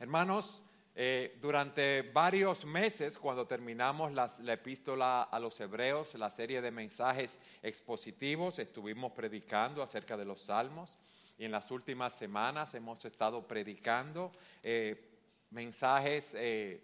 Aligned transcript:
Hermanos, 0.00 0.62
eh, 0.94 1.36
durante 1.40 2.02
varios 2.02 2.64
meses, 2.64 3.18
cuando 3.18 3.48
terminamos 3.48 4.12
la 4.12 4.52
epístola 4.52 5.24
a 5.24 5.40
los 5.40 5.58
hebreos, 5.58 6.14
la 6.14 6.30
serie 6.30 6.60
de 6.60 6.70
mensajes 6.70 7.36
expositivos, 7.64 8.60
estuvimos 8.60 9.10
predicando 9.10 9.82
acerca 9.82 10.16
de 10.16 10.24
los 10.24 10.40
salmos 10.40 10.96
y 11.36 11.44
en 11.44 11.50
las 11.50 11.72
últimas 11.72 12.12
semanas 12.12 12.74
hemos 12.74 13.04
estado 13.04 13.44
predicando 13.48 14.30
eh, 14.62 15.16
mensajes 15.50 16.36
eh, 16.38 16.80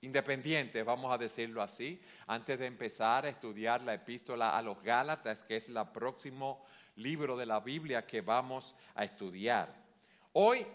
independientes, 0.00 0.82
vamos 0.82 1.12
a 1.12 1.18
decirlo 1.18 1.60
así, 1.60 2.00
antes 2.26 2.58
de 2.58 2.64
empezar 2.64 3.26
a 3.26 3.28
estudiar 3.28 3.82
la 3.82 3.92
epístola 3.92 4.56
a 4.56 4.62
los 4.62 4.82
Gálatas, 4.82 5.42
que 5.42 5.56
es 5.56 5.68
el 5.68 5.76
próximo 5.92 6.64
libro 6.96 7.36
de 7.36 7.44
la 7.44 7.60
Biblia 7.60 8.06
que 8.06 8.22
vamos 8.22 8.74
a 8.94 9.04
estudiar. 9.04 9.84
Hoy 10.32 10.66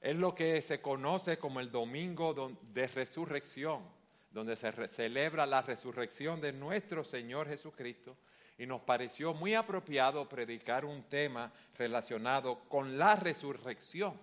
es 0.00 0.16
lo 0.16 0.34
que 0.34 0.62
se 0.62 0.80
conoce 0.80 1.38
como 1.38 1.60
el 1.60 1.70
domingo 1.70 2.56
de 2.72 2.86
resurrección, 2.86 3.82
donde 4.30 4.56
se 4.56 4.72
celebra 4.88 5.44
la 5.44 5.60
resurrección 5.60 6.40
de 6.40 6.52
nuestro 6.52 7.04
Señor 7.04 7.48
Jesucristo. 7.48 8.16
Y 8.56 8.66
nos 8.66 8.80
pareció 8.82 9.34
muy 9.34 9.54
apropiado 9.54 10.28
predicar 10.28 10.84
un 10.84 11.02
tema 11.04 11.52
relacionado 11.76 12.60
con 12.68 12.98
la 12.98 13.16
resurrección. 13.16 14.14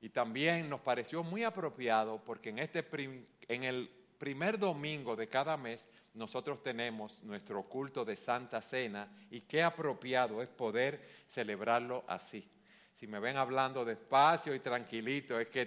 Y 0.00 0.10
también 0.10 0.68
nos 0.68 0.80
pareció 0.80 1.22
muy 1.22 1.42
apropiado 1.44 2.22
porque 2.24 2.50
en, 2.50 2.58
este 2.58 2.86
en 3.48 3.64
el 3.64 3.90
primer 4.18 4.58
domingo 4.58 5.16
de 5.16 5.28
cada 5.28 5.56
mes 5.56 5.88
nosotros 6.14 6.62
tenemos 6.62 7.22
nuestro 7.22 7.62
culto 7.62 8.04
de 8.04 8.16
Santa 8.16 8.60
Cena 8.60 9.08
y 9.30 9.42
qué 9.42 9.62
apropiado 9.62 10.42
es 10.42 10.48
poder 10.48 11.06
celebrarlo 11.26 12.04
así. 12.06 12.48
Si 12.98 13.06
me 13.06 13.20
ven 13.20 13.36
hablando 13.36 13.84
despacio 13.84 14.52
y 14.56 14.58
tranquilito, 14.58 15.38
es 15.38 15.46
que 15.46 15.66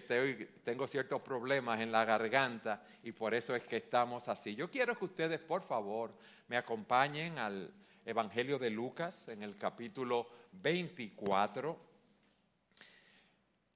tengo 0.66 0.86
ciertos 0.86 1.22
problemas 1.22 1.80
en 1.80 1.90
la 1.90 2.04
garganta 2.04 2.84
y 3.04 3.14
por 3.14 3.34
eso 3.34 3.56
es 3.56 3.64
que 3.64 3.78
estamos 3.78 4.28
así. 4.28 4.54
Yo 4.54 4.70
quiero 4.70 4.98
que 4.98 5.06
ustedes, 5.06 5.40
por 5.40 5.64
favor, 5.64 6.12
me 6.50 6.58
acompañen 6.58 7.38
al 7.38 7.74
Evangelio 8.06 8.60
de 8.60 8.70
Lucas 8.70 9.30
en 9.30 9.44
el 9.44 9.56
capítulo 9.56 10.28
24. 10.52 11.80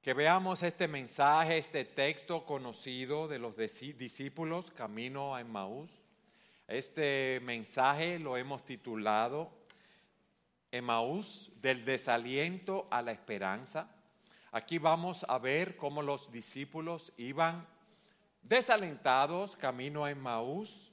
Que 0.01 0.13
veamos 0.13 0.61
este 0.61 0.89
mensaje, 0.89 1.57
este 1.57 1.85
texto 1.85 2.45
conocido 2.45 3.29
de 3.29 3.39
los 3.39 3.55
discípulos 3.55 4.69
camino 4.69 5.33
a 5.33 5.39
Emmaús. 5.39 6.01
Este 6.67 7.39
mensaje 7.41 8.19
lo 8.19 8.35
hemos 8.35 8.65
titulado 8.65 9.49
Emaús, 10.77 11.51
del 11.61 11.85
desaliento 11.85 12.87
a 12.91 13.01
la 13.01 13.11
esperanza. 13.11 13.89
Aquí 14.51 14.77
vamos 14.77 15.25
a 15.27 15.37
ver 15.37 15.75
cómo 15.77 16.01
los 16.01 16.31
discípulos 16.31 17.13
iban 17.17 17.67
desalentados 18.41 19.55
camino 19.55 20.05
a 20.05 20.11
Emaús 20.11 20.91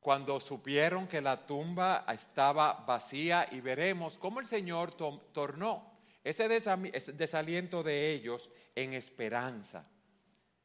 cuando 0.00 0.40
supieron 0.40 1.06
que 1.06 1.20
la 1.20 1.46
tumba 1.46 2.06
estaba 2.08 2.84
vacía 2.86 3.46
y 3.50 3.60
veremos 3.60 4.16
cómo 4.16 4.40
el 4.40 4.46
Señor 4.46 4.92
tornó 4.92 5.90
ese 6.24 6.48
desaliento 6.48 7.82
de 7.82 8.12
ellos 8.12 8.50
en 8.74 8.94
esperanza. 8.94 9.86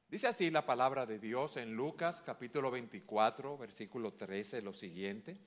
Dice 0.08 0.28
así 0.28 0.50
la 0.50 0.66
palabra 0.66 1.06
de 1.06 1.20
Dios 1.20 1.58
en 1.58 1.76
Lucas 1.76 2.22
capítulo 2.22 2.72
24, 2.72 3.58
versículo 3.58 4.14
13, 4.14 4.62
lo 4.62 4.72
siguiente. 4.72 5.38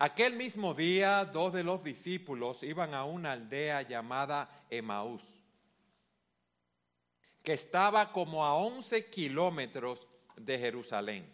Aquel 0.00 0.34
mismo 0.34 0.74
día, 0.74 1.24
dos 1.24 1.52
de 1.52 1.64
los 1.64 1.82
discípulos 1.82 2.62
iban 2.62 2.94
a 2.94 3.04
una 3.04 3.32
aldea 3.32 3.82
llamada 3.82 4.48
Emaús, 4.70 5.24
que 7.42 7.54
estaba 7.54 8.12
como 8.12 8.46
a 8.46 8.54
11 8.54 9.06
kilómetros 9.06 10.06
de 10.36 10.56
Jerusalén. 10.56 11.28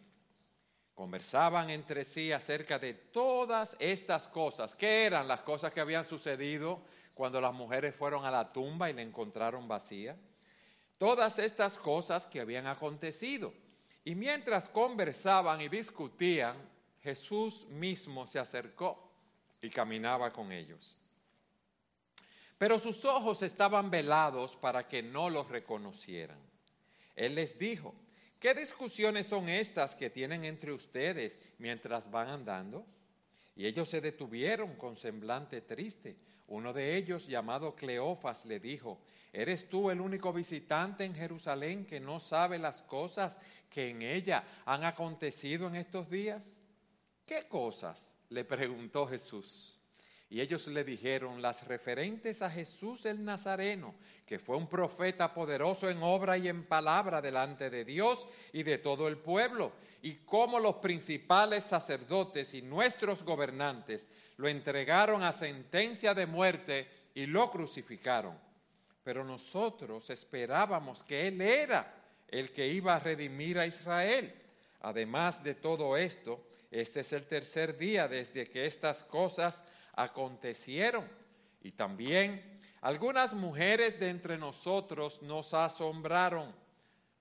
Conversaban 0.94 1.68
entre 1.68 2.06
sí 2.06 2.32
acerca 2.32 2.78
de 2.78 2.94
todas 2.94 3.76
estas 3.80 4.26
cosas. 4.28 4.74
¿Qué 4.74 5.04
eran 5.04 5.28
las 5.28 5.42
cosas 5.42 5.70
que 5.70 5.82
habían 5.82 6.06
sucedido 6.06 6.80
cuando 7.12 7.42
las 7.42 7.52
mujeres 7.52 7.94
fueron 7.94 8.24
a 8.24 8.30
la 8.30 8.50
tumba 8.50 8.88
y 8.88 8.94
la 8.94 9.02
encontraron 9.02 9.68
vacía? 9.68 10.16
Todas 10.96 11.38
estas 11.38 11.76
cosas 11.76 12.26
que 12.26 12.40
habían 12.40 12.66
acontecido. 12.66 13.52
Y 14.04 14.14
mientras 14.14 14.70
conversaban 14.70 15.60
y 15.60 15.68
discutían, 15.68 16.56
Jesús 17.04 17.66
mismo 17.68 18.26
se 18.26 18.38
acercó 18.38 19.12
y 19.60 19.68
caminaba 19.68 20.32
con 20.32 20.50
ellos. 20.50 20.98
Pero 22.56 22.78
sus 22.78 23.04
ojos 23.04 23.42
estaban 23.42 23.90
velados 23.90 24.56
para 24.56 24.88
que 24.88 25.02
no 25.02 25.28
los 25.28 25.50
reconocieran. 25.50 26.38
Él 27.14 27.34
les 27.34 27.58
dijo, 27.58 27.94
¿qué 28.40 28.54
discusiones 28.54 29.26
son 29.26 29.50
estas 29.50 29.94
que 29.94 30.08
tienen 30.08 30.44
entre 30.44 30.72
ustedes 30.72 31.38
mientras 31.58 32.10
van 32.10 32.28
andando? 32.28 32.86
Y 33.54 33.66
ellos 33.66 33.90
se 33.90 34.00
detuvieron 34.00 34.74
con 34.76 34.96
semblante 34.96 35.60
triste. 35.60 36.16
Uno 36.46 36.72
de 36.72 36.96
ellos, 36.96 37.26
llamado 37.26 37.74
Cleofas, 37.74 38.46
le 38.46 38.60
dijo, 38.60 38.98
¿eres 39.30 39.68
tú 39.68 39.90
el 39.90 40.00
único 40.00 40.32
visitante 40.32 41.04
en 41.04 41.14
Jerusalén 41.14 41.84
que 41.84 42.00
no 42.00 42.18
sabe 42.18 42.58
las 42.58 42.80
cosas 42.80 43.38
que 43.68 43.90
en 43.90 44.00
ella 44.00 44.42
han 44.64 44.84
acontecido 44.84 45.68
en 45.68 45.76
estos 45.76 46.08
días? 46.08 46.63
¿Qué 47.26 47.48
cosas? 47.48 48.14
le 48.30 48.44
preguntó 48.44 49.06
Jesús. 49.06 49.74
Y 50.28 50.40
ellos 50.40 50.66
le 50.66 50.82
dijeron 50.82 51.40
las 51.40 51.66
referentes 51.68 52.42
a 52.42 52.50
Jesús 52.50 53.04
el 53.04 53.24
Nazareno, 53.24 53.94
que 54.26 54.38
fue 54.38 54.56
un 54.56 54.66
profeta 54.66 55.32
poderoso 55.32 55.88
en 55.88 56.02
obra 56.02 56.36
y 56.36 56.48
en 56.48 56.64
palabra 56.64 57.20
delante 57.20 57.70
de 57.70 57.84
Dios 57.84 58.26
y 58.52 58.62
de 58.64 58.78
todo 58.78 59.06
el 59.06 59.18
pueblo, 59.18 59.72
y 60.02 60.14
cómo 60.24 60.58
los 60.58 60.76
principales 60.76 61.64
sacerdotes 61.64 62.52
y 62.54 62.62
nuestros 62.62 63.22
gobernantes 63.22 64.08
lo 64.36 64.48
entregaron 64.48 65.22
a 65.22 65.30
sentencia 65.30 66.14
de 66.14 66.26
muerte 66.26 66.88
y 67.14 67.26
lo 67.26 67.50
crucificaron. 67.50 68.36
Pero 69.04 69.22
nosotros 69.22 70.10
esperábamos 70.10 71.04
que 71.04 71.28
Él 71.28 71.40
era 71.40 71.94
el 72.26 72.50
que 72.50 72.66
iba 72.66 72.96
a 72.96 73.00
redimir 73.00 73.58
a 73.58 73.66
Israel. 73.66 74.34
Además 74.80 75.44
de 75.44 75.54
todo 75.54 75.96
esto, 75.96 76.44
este 76.74 77.00
es 77.00 77.12
el 77.12 77.24
tercer 77.24 77.78
día 77.78 78.08
desde 78.08 78.48
que 78.48 78.66
estas 78.66 79.04
cosas 79.04 79.62
acontecieron. 79.94 81.08
Y 81.62 81.70
también 81.70 82.60
algunas 82.80 83.32
mujeres 83.32 84.00
de 84.00 84.08
entre 84.08 84.36
nosotros 84.36 85.22
nos 85.22 85.54
asombraron, 85.54 86.52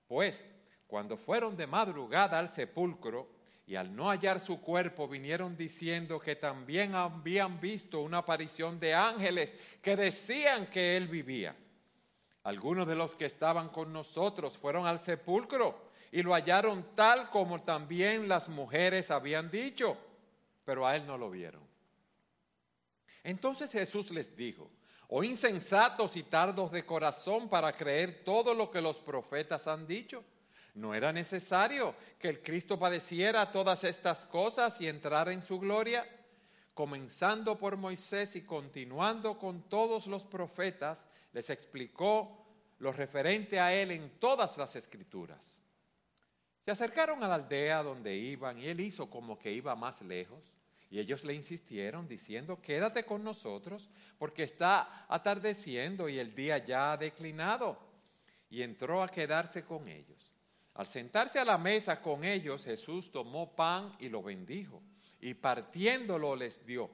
pues 0.08 0.44
cuando 0.88 1.16
fueron 1.16 1.56
de 1.56 1.68
madrugada 1.68 2.40
al 2.40 2.52
sepulcro 2.52 3.30
y 3.64 3.76
al 3.76 3.94
no 3.94 4.10
hallar 4.10 4.40
su 4.40 4.60
cuerpo 4.60 5.06
vinieron 5.06 5.56
diciendo 5.56 6.18
que 6.18 6.34
también 6.34 6.96
habían 6.96 7.60
visto 7.60 8.00
una 8.00 8.18
aparición 8.18 8.80
de 8.80 8.92
ángeles 8.92 9.54
que 9.80 9.94
decían 9.94 10.66
que 10.66 10.96
él 10.96 11.06
vivía. 11.06 11.54
Algunos 12.42 12.88
de 12.88 12.96
los 12.96 13.14
que 13.14 13.26
estaban 13.26 13.68
con 13.68 13.92
nosotros 13.92 14.58
fueron 14.58 14.84
al 14.84 14.98
sepulcro 14.98 15.93
y 16.14 16.22
lo 16.22 16.32
hallaron 16.32 16.94
tal 16.94 17.28
como 17.28 17.58
también 17.58 18.28
las 18.28 18.48
mujeres 18.48 19.10
habían 19.10 19.50
dicho, 19.50 19.98
pero 20.64 20.86
a 20.86 20.94
él 20.94 21.04
no 21.08 21.18
lo 21.18 21.28
vieron. 21.28 21.60
Entonces 23.24 23.72
Jesús 23.72 24.12
les 24.12 24.36
dijo, 24.36 24.70
oh 25.08 25.24
insensatos 25.24 26.14
y 26.14 26.22
tardos 26.22 26.70
de 26.70 26.86
corazón 26.86 27.48
para 27.48 27.76
creer 27.76 28.22
todo 28.22 28.54
lo 28.54 28.70
que 28.70 28.80
los 28.80 29.00
profetas 29.00 29.66
han 29.66 29.88
dicho. 29.88 30.22
¿No 30.74 30.94
era 30.94 31.12
necesario 31.12 31.96
que 32.20 32.28
el 32.28 32.40
Cristo 32.42 32.78
padeciera 32.78 33.50
todas 33.50 33.82
estas 33.82 34.24
cosas 34.24 34.80
y 34.80 34.86
entrara 34.86 35.32
en 35.32 35.42
su 35.42 35.58
gloria? 35.58 36.08
Comenzando 36.74 37.58
por 37.58 37.76
Moisés 37.76 38.36
y 38.36 38.42
continuando 38.42 39.36
con 39.36 39.68
todos 39.68 40.06
los 40.06 40.24
profetas, 40.24 41.06
les 41.32 41.50
explicó 41.50 42.46
lo 42.78 42.92
referente 42.92 43.58
a 43.58 43.74
él 43.74 43.90
en 43.90 44.10
todas 44.20 44.56
las 44.58 44.76
escrituras. 44.76 45.63
Se 46.64 46.70
acercaron 46.70 47.22
a 47.22 47.28
la 47.28 47.34
aldea 47.34 47.82
donde 47.82 48.16
iban 48.16 48.58
y 48.58 48.68
él 48.68 48.80
hizo 48.80 49.10
como 49.10 49.38
que 49.38 49.52
iba 49.52 49.76
más 49.76 50.00
lejos. 50.00 50.54
Y 50.88 50.98
ellos 50.98 51.22
le 51.24 51.34
insistieron 51.34 52.08
diciendo, 52.08 52.62
quédate 52.62 53.04
con 53.04 53.22
nosotros 53.22 53.90
porque 54.16 54.44
está 54.44 55.04
atardeciendo 55.08 56.08
y 56.08 56.18
el 56.18 56.34
día 56.34 56.58
ya 56.58 56.92
ha 56.92 56.96
declinado. 56.96 57.78
Y 58.48 58.62
entró 58.62 59.02
a 59.02 59.08
quedarse 59.08 59.64
con 59.64 59.88
ellos. 59.88 60.32
Al 60.72 60.86
sentarse 60.86 61.38
a 61.38 61.44
la 61.44 61.58
mesa 61.58 62.00
con 62.00 62.24
ellos, 62.24 62.64
Jesús 62.64 63.10
tomó 63.10 63.54
pan 63.54 63.94
y 63.98 64.08
lo 64.08 64.22
bendijo 64.22 64.82
y 65.20 65.34
partiéndolo 65.34 66.34
les 66.34 66.64
dio. 66.64 66.90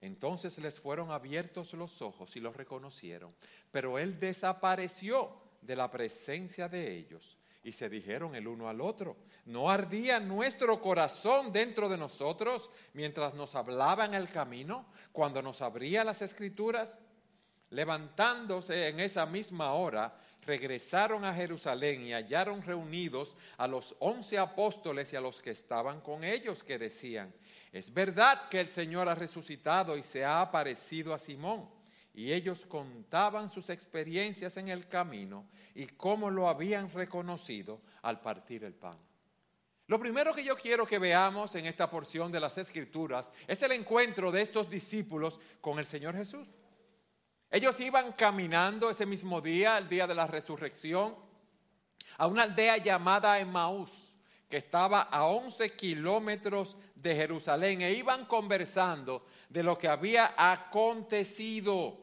Entonces 0.00 0.56
les 0.58 0.78
fueron 0.78 1.10
abiertos 1.10 1.72
los 1.74 2.00
ojos 2.02 2.36
y 2.36 2.40
los 2.40 2.56
reconocieron, 2.56 3.34
pero 3.70 3.98
él 3.98 4.18
desapareció 4.18 5.36
de 5.60 5.76
la 5.76 5.90
presencia 5.90 6.68
de 6.68 6.96
ellos 6.96 7.39
y 7.62 7.72
se 7.72 7.88
dijeron 7.88 8.34
el 8.34 8.48
uno 8.48 8.68
al 8.68 8.80
otro, 8.80 9.16
¿no 9.44 9.70
ardía 9.70 10.18
nuestro 10.18 10.80
corazón 10.80 11.52
dentro 11.52 11.88
de 11.88 11.98
nosotros 11.98 12.70
mientras 12.94 13.34
nos 13.34 13.54
hablaba 13.54 14.04
en 14.04 14.14
el 14.14 14.28
camino, 14.30 14.86
cuando 15.12 15.42
nos 15.42 15.60
abría 15.60 16.04
las 16.04 16.22
escrituras? 16.22 16.98
Levantándose 17.68 18.88
en 18.88 18.98
esa 19.00 19.26
misma 19.26 19.74
hora, 19.74 20.16
regresaron 20.42 21.24
a 21.24 21.34
Jerusalén 21.34 22.02
y 22.02 22.12
hallaron 22.12 22.62
reunidos 22.62 23.36
a 23.58 23.66
los 23.66 23.94
once 24.00 24.38
apóstoles 24.38 25.12
y 25.12 25.16
a 25.16 25.20
los 25.20 25.40
que 25.40 25.50
estaban 25.50 26.00
con 26.00 26.24
ellos, 26.24 26.64
que 26.64 26.78
decían, 26.78 27.32
es 27.72 27.92
verdad 27.92 28.48
que 28.48 28.60
el 28.60 28.68
Señor 28.68 29.08
ha 29.08 29.14
resucitado 29.14 29.96
y 29.96 30.02
se 30.02 30.24
ha 30.24 30.40
aparecido 30.40 31.14
a 31.14 31.18
Simón. 31.18 31.68
Y 32.12 32.32
ellos 32.32 32.66
contaban 32.66 33.48
sus 33.48 33.70
experiencias 33.70 34.56
en 34.56 34.68
el 34.68 34.88
camino 34.88 35.46
y 35.74 35.86
cómo 35.86 36.30
lo 36.30 36.48
habían 36.48 36.90
reconocido 36.90 37.80
al 38.02 38.20
partir 38.20 38.64
el 38.64 38.74
pan. 38.74 38.98
Lo 39.86 39.98
primero 39.98 40.32
que 40.32 40.44
yo 40.44 40.54
quiero 40.54 40.86
que 40.86 40.98
veamos 40.98 41.54
en 41.56 41.66
esta 41.66 41.90
porción 41.90 42.30
de 42.30 42.38
las 42.38 42.56
Escrituras 42.58 43.32
es 43.48 43.60
el 43.62 43.72
encuentro 43.72 44.30
de 44.30 44.42
estos 44.42 44.70
discípulos 44.70 45.40
con 45.60 45.78
el 45.78 45.86
Señor 45.86 46.14
Jesús. 46.14 46.46
Ellos 47.50 47.80
iban 47.80 48.12
caminando 48.12 48.88
ese 48.88 49.04
mismo 49.04 49.40
día, 49.40 49.78
el 49.78 49.88
día 49.88 50.06
de 50.06 50.14
la 50.14 50.28
resurrección, 50.28 51.16
a 52.16 52.28
una 52.28 52.44
aldea 52.44 52.76
llamada 52.76 53.40
Emmaús, 53.40 54.09
que 54.50 54.56
estaba 54.56 55.02
a 55.02 55.26
11 55.26 55.76
kilómetros 55.76 56.76
de 56.96 57.14
Jerusalén, 57.14 57.82
e 57.82 57.92
iban 57.92 58.26
conversando 58.26 59.24
de 59.48 59.62
lo 59.62 59.78
que 59.78 59.86
había 59.86 60.34
acontecido. 60.36 61.96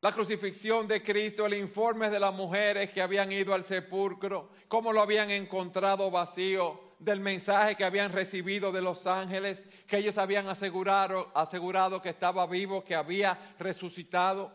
La 0.00 0.12
crucifixión 0.12 0.86
de 0.86 1.02
Cristo, 1.02 1.46
el 1.46 1.54
informe 1.54 2.10
de 2.10 2.20
las 2.20 2.32
mujeres 2.32 2.90
que 2.90 3.02
habían 3.02 3.32
ido 3.32 3.52
al 3.52 3.64
sepulcro, 3.64 4.50
cómo 4.68 4.92
lo 4.92 5.00
habían 5.00 5.30
encontrado 5.30 6.10
vacío, 6.10 6.94
del 6.98 7.20
mensaje 7.20 7.74
que 7.74 7.84
habían 7.84 8.12
recibido 8.12 8.70
de 8.70 8.80
los 8.80 9.06
ángeles, 9.06 9.66
que 9.86 9.98
ellos 9.98 10.16
habían 10.16 10.48
asegurado, 10.48 11.30
asegurado 11.34 12.00
que 12.00 12.10
estaba 12.10 12.46
vivo, 12.46 12.84
que 12.84 12.94
había 12.94 13.54
resucitado. 13.58 14.52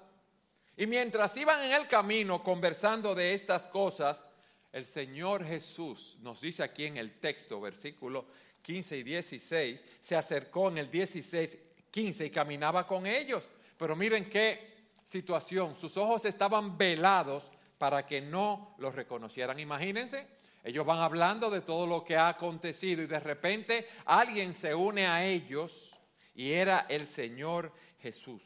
Y 0.77 0.87
mientras 0.87 1.35
iban 1.35 1.61
en 1.63 1.73
el 1.73 1.87
camino 1.87 2.41
conversando 2.41 3.13
de 3.13 3.33
estas 3.33 3.67
cosas, 3.67 4.25
el 4.71 4.85
Señor 4.85 5.45
Jesús 5.45 6.17
nos 6.21 6.41
dice 6.41 6.63
aquí 6.63 6.85
en 6.85 6.97
el 6.97 7.19
texto, 7.19 7.59
versículo 7.59 8.25
15 8.61 8.97
y 8.97 9.03
16, 9.03 9.83
se 9.99 10.15
acercó 10.15 10.69
en 10.69 10.79
el 10.79 10.91
16, 10.91 11.57
15 11.89 12.25
y 12.25 12.29
caminaba 12.29 12.85
con 12.85 13.07
ellos. 13.07 13.49
Pero 13.77 13.95
miren 13.95 14.29
qué 14.29 14.77
situación, 15.05 15.75
sus 15.75 15.97
ojos 15.97 16.25
estaban 16.25 16.77
velados 16.77 17.51
para 17.77 18.05
que 18.05 18.21
no 18.21 18.75
los 18.77 18.93
reconocieran. 18.93 19.59
Imagínense, 19.59 20.27
ellos 20.63 20.85
van 20.85 20.99
hablando 20.99 21.49
de 21.49 21.61
todo 21.61 21.87
lo 21.87 22.03
que 22.03 22.17
ha 22.17 22.27
acontecido 22.27 23.01
y 23.01 23.07
de 23.07 23.19
repente 23.19 23.87
alguien 24.05 24.53
se 24.53 24.75
une 24.75 25.07
a 25.07 25.25
ellos 25.25 25.97
y 26.35 26.51
era 26.51 26.85
el 26.89 27.07
Señor 27.07 27.71
Jesús. 27.99 28.43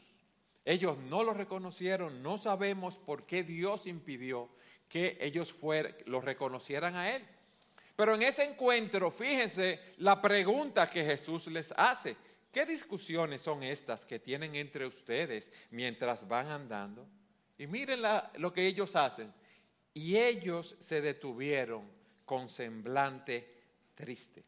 Ellos 0.63 0.97
no 0.97 1.23
lo 1.23 1.33
reconocieron, 1.33 2.23
no 2.23 2.37
sabemos 2.37 2.97
por 2.97 3.25
qué 3.25 3.43
Dios 3.43 3.87
impidió 3.87 4.49
que 4.93 5.17
ellos 5.19 5.55
lo 6.05 6.21
reconocieran 6.21 6.95
a 6.95 7.15
Él. 7.15 7.25
Pero 7.95 8.13
en 8.13 8.21
ese 8.21 8.43
encuentro, 8.43 9.09
fíjense 9.09 9.79
la 9.97 10.21
pregunta 10.21 10.87
que 10.87 11.03
Jesús 11.03 11.47
les 11.47 11.73
hace. 11.75 12.15
¿Qué 12.51 12.63
discusiones 12.63 13.41
son 13.41 13.63
estas 13.63 14.05
que 14.05 14.19
tienen 14.19 14.53
entre 14.53 14.85
ustedes 14.85 15.51
mientras 15.71 16.27
van 16.27 16.45
andando? 16.49 17.07
Y 17.57 17.65
miren 17.65 18.03
lo 18.35 18.53
que 18.53 18.67
ellos 18.67 18.95
hacen. 18.95 19.33
Y 19.95 20.15
ellos 20.15 20.75
se 20.77 21.01
detuvieron 21.01 21.89
con 22.23 22.47
semblante 22.47 23.63
triste. 23.95 24.43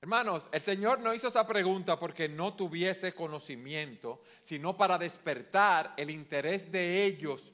Hermanos, 0.00 0.48
el 0.52 0.62
Señor 0.62 1.00
no 1.00 1.12
hizo 1.12 1.28
esa 1.28 1.46
pregunta 1.46 1.98
porque 1.98 2.30
no 2.30 2.54
tuviese 2.54 3.12
conocimiento, 3.12 4.22
sino 4.40 4.74
para 4.74 4.96
despertar 4.96 5.92
el 5.98 6.08
interés 6.08 6.72
de 6.72 7.04
ellos 7.04 7.52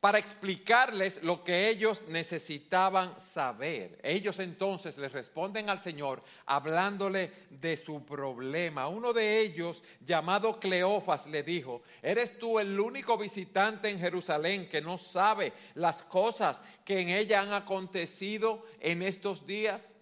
para 0.00 0.18
explicarles 0.18 1.22
lo 1.22 1.44
que 1.44 1.68
ellos 1.68 2.04
necesitaban 2.08 3.20
saber. 3.20 4.00
Ellos 4.02 4.38
entonces 4.38 4.96
les 4.96 5.12
responden 5.12 5.68
al 5.68 5.80
Señor 5.80 6.22
hablándole 6.46 7.30
de 7.50 7.76
su 7.76 8.06
problema. 8.06 8.88
Uno 8.88 9.12
de 9.12 9.40
ellos, 9.40 9.82
llamado 10.00 10.58
Cleofas, 10.58 11.26
le 11.26 11.42
dijo, 11.42 11.82
¿eres 12.00 12.38
tú 12.38 12.58
el 12.58 12.80
único 12.80 13.18
visitante 13.18 13.90
en 13.90 14.00
Jerusalén 14.00 14.70
que 14.70 14.80
no 14.80 14.96
sabe 14.96 15.52
las 15.74 16.02
cosas 16.02 16.62
que 16.82 17.00
en 17.00 17.10
ella 17.10 17.42
han 17.42 17.52
acontecido 17.52 18.64
en 18.80 19.02
estos 19.02 19.46
días? 19.46 19.92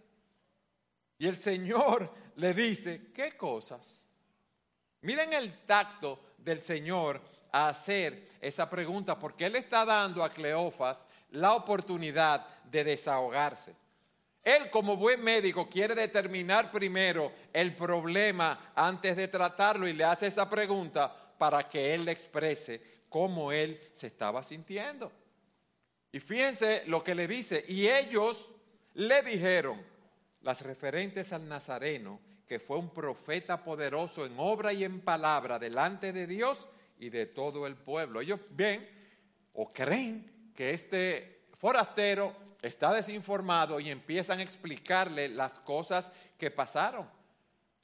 Y 1.19 1.27
el 1.27 1.37
Señor 1.37 2.13
le 2.37 2.55
dice, 2.55 3.11
¿qué 3.13 3.37
cosas? 3.37 4.07
Miren 5.01 5.33
el 5.33 5.67
tacto 5.67 6.21
del 6.39 6.61
Señor 6.61 7.21
a 7.53 7.69
hacer 7.69 8.29
esa 8.41 8.69
pregunta 8.69 9.19
porque 9.19 9.47
él 9.47 9.57
está 9.57 9.85
dando 9.85 10.23
a 10.23 10.33
Cleofas 10.33 11.07
la 11.31 11.55
oportunidad 11.55 12.47
de 12.65 12.85
desahogarse. 12.85 13.75
Él 14.43 14.71
como 14.71 14.97
buen 14.97 15.23
médico 15.23 15.69
quiere 15.69 15.95
determinar 15.95 16.71
primero 16.71 17.33
el 17.53 17.75
problema 17.75 18.73
antes 18.75 19.17
de 19.17 19.29
tratarlo 19.29 19.87
y 19.87 19.93
le 19.93 20.05
hace 20.05 20.29
esa 20.29 20.49
pregunta 20.49 21.15
para 21.37 21.69
que 21.69 21.95
él 21.95 22.05
le 22.05 22.13
exprese 22.13 22.81
cómo 23.09 23.53
él 23.53 23.81
se 23.93 24.07
estaba 24.07 24.43
sintiendo. 24.43 25.13
Y 26.13 26.21
fíjense 26.21 26.85
lo 26.87 27.05
que 27.05 27.15
le 27.15 27.29
dice, 27.29 27.65
y 27.69 27.89
ellos 27.89 28.53
le 28.95 29.23
dijeron, 29.23 29.85
las 30.43 30.63
referentes 30.63 31.33
al 31.33 31.47
Nazareno, 31.47 32.21
que 32.47 32.59
fue 32.59 32.79
un 32.79 32.91
profeta 32.91 33.63
poderoso 33.63 34.25
en 34.25 34.35
obra 34.39 34.73
y 34.73 34.85
en 34.85 35.01
palabra 35.01 35.59
delante 35.59 36.13
de 36.13 36.27
Dios 36.27 36.67
y 36.99 37.11
de 37.11 37.27
todo 37.27 37.67
el 37.67 37.77
pueblo. 37.77 38.21
Ellos 38.21 38.41
ven 38.51 38.89
o 39.55 39.73
creen 39.73 40.51
que 40.55 40.71
este 40.71 41.47
forastero 41.57 42.35
está 42.63 42.93
desinformado 42.93 43.81
y 43.81 43.91
empiezan 43.91 44.41
a 44.41 44.43
explicarle 44.43 45.29
las 45.29 45.59
cosas 45.59 46.11
que 46.37 46.51
pasaron. 46.51 47.09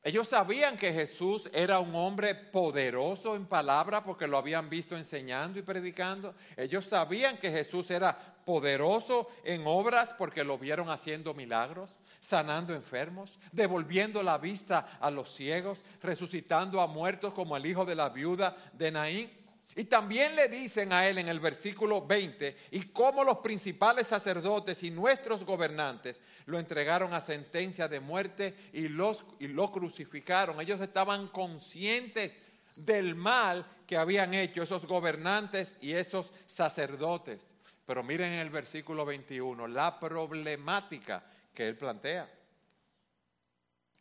Ellos 0.06 0.28
sabían 0.28 0.76
que 0.76 0.92
Jesús 0.92 1.48
era 1.54 1.78
un 1.78 1.94
hombre 1.94 2.34
poderoso 2.34 3.36
en 3.36 3.46
palabra 3.46 4.04
porque 4.04 4.26
lo 4.26 4.36
habían 4.36 4.68
visto 4.68 4.98
enseñando 4.98 5.58
y 5.58 5.62
predicando. 5.62 6.34
Ellos 6.58 6.84
sabían 6.84 7.38
que 7.38 7.50
Jesús 7.50 7.90
era 7.90 8.14
poderoso 8.44 9.30
en 9.44 9.66
obras 9.66 10.12
porque 10.12 10.44
lo 10.44 10.58
vieron 10.58 10.90
haciendo 10.90 11.32
milagros, 11.32 11.96
sanando 12.20 12.74
enfermos, 12.74 13.38
devolviendo 13.50 14.22
la 14.22 14.36
vista 14.36 14.98
a 15.00 15.10
los 15.10 15.34
ciegos, 15.34 15.82
resucitando 16.02 16.82
a 16.82 16.86
muertos 16.86 17.32
como 17.32 17.56
el 17.56 17.64
hijo 17.64 17.86
de 17.86 17.94
la 17.94 18.10
viuda 18.10 18.58
de 18.74 18.90
Naín. 18.92 19.43
Y 19.76 19.84
también 19.84 20.36
le 20.36 20.48
dicen 20.48 20.92
a 20.92 21.08
él 21.08 21.18
en 21.18 21.28
el 21.28 21.40
versículo 21.40 22.06
20, 22.06 22.56
y 22.70 22.82
cómo 22.92 23.24
los 23.24 23.38
principales 23.38 24.06
sacerdotes 24.06 24.82
y 24.84 24.90
nuestros 24.90 25.44
gobernantes 25.44 26.20
lo 26.46 26.58
entregaron 26.58 27.12
a 27.12 27.20
sentencia 27.20 27.88
de 27.88 27.98
muerte 27.98 28.54
y, 28.72 28.86
los, 28.88 29.24
y 29.40 29.48
lo 29.48 29.72
crucificaron. 29.72 30.60
Ellos 30.60 30.80
estaban 30.80 31.28
conscientes 31.28 32.36
del 32.76 33.16
mal 33.16 33.66
que 33.86 33.96
habían 33.96 34.34
hecho 34.34 34.62
esos 34.62 34.86
gobernantes 34.86 35.76
y 35.80 35.92
esos 35.92 36.32
sacerdotes. 36.46 37.48
Pero 37.84 38.02
miren 38.02 38.32
en 38.32 38.40
el 38.40 38.50
versículo 38.50 39.04
21 39.04 39.66
la 39.68 39.98
problemática 39.98 41.24
que 41.52 41.66
él 41.66 41.76
plantea. 41.76 42.30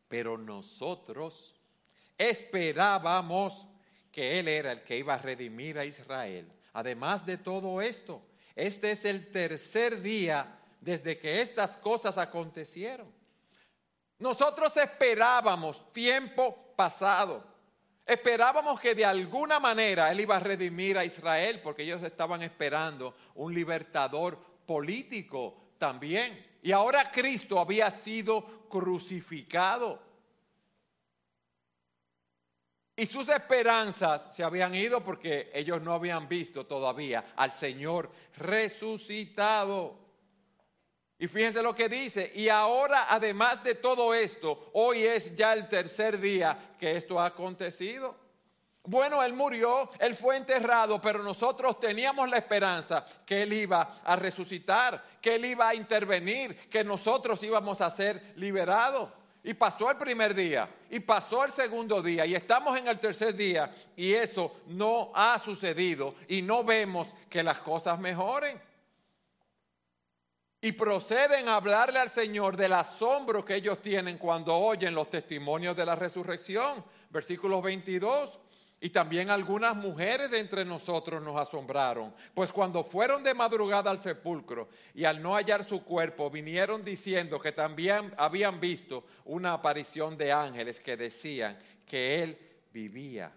Pero 0.07 0.37
nosotros 0.37 1.55
esperábamos 2.17 3.67
que 4.13 4.39
Él 4.39 4.47
era 4.47 4.71
el 4.71 4.83
que 4.83 4.99
iba 4.99 5.15
a 5.15 5.17
redimir 5.17 5.79
a 5.79 5.85
Israel. 5.85 6.47
Además 6.71 7.25
de 7.25 7.37
todo 7.37 7.81
esto, 7.81 8.21
este 8.55 8.91
es 8.91 9.05
el 9.05 9.31
tercer 9.31 10.01
día 10.01 10.59
desde 10.79 11.17
que 11.17 11.41
estas 11.41 11.75
cosas 11.75 12.19
acontecieron. 12.19 13.11
Nosotros 14.19 14.77
esperábamos 14.77 15.91
tiempo 15.91 16.73
pasado. 16.75 17.43
Esperábamos 18.05 18.79
que 18.79 18.93
de 18.93 19.03
alguna 19.03 19.59
manera 19.59 20.11
Él 20.11 20.19
iba 20.19 20.35
a 20.35 20.39
redimir 20.39 20.95
a 20.97 21.05
Israel 21.05 21.59
porque 21.63 21.81
ellos 21.81 22.03
estaban 22.03 22.43
esperando 22.43 23.15
un 23.33 23.51
libertador 23.51 24.37
político 24.67 25.57
también. 25.79 26.39
Y 26.61 26.71
ahora 26.71 27.11
Cristo 27.11 27.59
había 27.59 27.89
sido 27.89 28.67
crucificado. 28.69 30.12
Y 32.95 33.07
sus 33.07 33.27
esperanzas 33.29 34.27
se 34.29 34.43
habían 34.43 34.75
ido 34.75 35.03
porque 35.03 35.49
ellos 35.53 35.81
no 35.81 35.93
habían 35.93 36.27
visto 36.27 36.65
todavía 36.65 37.33
al 37.35 37.51
Señor 37.51 38.11
resucitado. 38.37 39.97
Y 41.17 41.27
fíjense 41.27 41.63
lo 41.63 41.73
que 41.73 41.89
dice, 41.89 42.31
y 42.35 42.49
ahora 42.49 43.07
además 43.09 43.63
de 43.63 43.75
todo 43.75 44.13
esto, 44.13 44.69
hoy 44.73 45.03
es 45.03 45.35
ya 45.35 45.53
el 45.53 45.67
tercer 45.67 46.19
día 46.19 46.75
que 46.77 46.97
esto 46.97 47.19
ha 47.19 47.27
acontecido. 47.27 48.15
Bueno, 48.85 49.23
Él 49.23 49.33
murió, 49.33 49.89
Él 49.97 50.13
fue 50.13 50.35
enterrado, 50.35 50.99
pero 50.99 51.23
nosotros 51.23 51.79
teníamos 51.79 52.29
la 52.29 52.37
esperanza 52.37 53.05
que 53.25 53.43
Él 53.43 53.53
iba 53.53 54.01
a 54.03 54.15
resucitar, 54.17 55.01
que 55.21 55.35
Él 55.35 55.45
iba 55.45 55.69
a 55.69 55.75
intervenir, 55.75 56.69
que 56.69 56.83
nosotros 56.83 57.41
íbamos 57.41 57.79
a 57.79 57.89
ser 57.89 58.33
liberados. 58.35 59.09
Y 59.45 59.53
pasó 59.53 59.91
el 59.91 59.97
primer 59.97 60.33
día, 60.33 60.69
y 60.89 61.01
pasó 61.01 61.43
el 61.43 61.51
segundo 61.51 62.01
día, 62.01 62.25
y 62.25 62.33
estamos 62.33 62.77
en 62.77 62.87
el 62.87 62.97
tercer 62.97 63.35
día, 63.35 63.75
y 63.93 64.13
eso 64.13 64.61
no 64.67 65.11
ha 65.13 65.37
sucedido, 65.37 66.15
y 66.29 66.41
no 66.41 66.63
vemos 66.63 67.13
que 67.29 67.43
las 67.43 67.59
cosas 67.59 67.99
mejoren. 67.99 68.61
Y 70.61 70.71
proceden 70.71 71.49
a 71.49 71.57
hablarle 71.57 71.99
al 71.99 72.09
Señor 72.09 72.55
del 72.55 72.71
asombro 72.71 73.43
que 73.43 73.55
ellos 73.55 73.81
tienen 73.81 74.17
cuando 74.17 74.55
oyen 74.55 74.95
los 74.95 75.09
testimonios 75.09 75.75
de 75.75 75.85
la 75.85 75.97
resurrección. 75.97 76.85
Versículo 77.09 77.61
22. 77.61 78.39
Y 78.83 78.89
también 78.89 79.29
algunas 79.29 79.77
mujeres 79.77 80.29
de 80.29 80.39
entre 80.39 80.65
nosotros 80.65 81.23
nos 81.23 81.37
asombraron, 81.37 82.13
pues 82.33 82.51
cuando 82.51 82.83
fueron 82.83 83.23
de 83.23 83.33
madrugada 83.33 83.89
al 83.89 84.01
sepulcro 84.01 84.67
y 84.93 85.05
al 85.05 85.23
no 85.23 85.35
hallar 85.35 85.63
su 85.63 85.85
cuerpo, 85.85 86.29
vinieron 86.29 86.83
diciendo 86.83 87.39
que 87.39 87.53
también 87.53 88.13
habían 88.17 88.59
visto 88.59 89.05
una 89.23 89.53
aparición 89.53 90.17
de 90.17 90.33
ángeles 90.33 90.81
que 90.81 90.97
decían 90.97 91.57
que 91.85 92.23
él 92.23 92.37
vivía. 92.73 93.31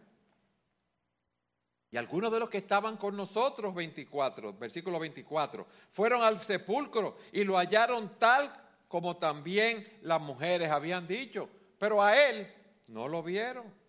Y 1.93 1.97
algunos 1.97 2.33
de 2.33 2.41
los 2.41 2.51
que 2.51 2.59
estaban 2.59 2.97
con 2.97 3.17
nosotros, 3.17 3.73
24, 3.73 4.53
versículo 4.55 4.99
24, 4.99 5.65
fueron 5.91 6.25
al 6.25 6.41
sepulcro 6.41 7.19
y 7.31 7.45
lo 7.45 7.57
hallaron 7.57 8.19
tal 8.19 8.51
como 8.89 9.17
también 9.17 9.85
las 10.03 10.21
mujeres 10.21 10.69
habían 10.73 11.07
dicho, 11.07 11.49
pero 11.79 12.03
a 12.03 12.21
él 12.21 12.53
no 12.89 13.07
lo 13.07 13.23
vieron. 13.23 13.86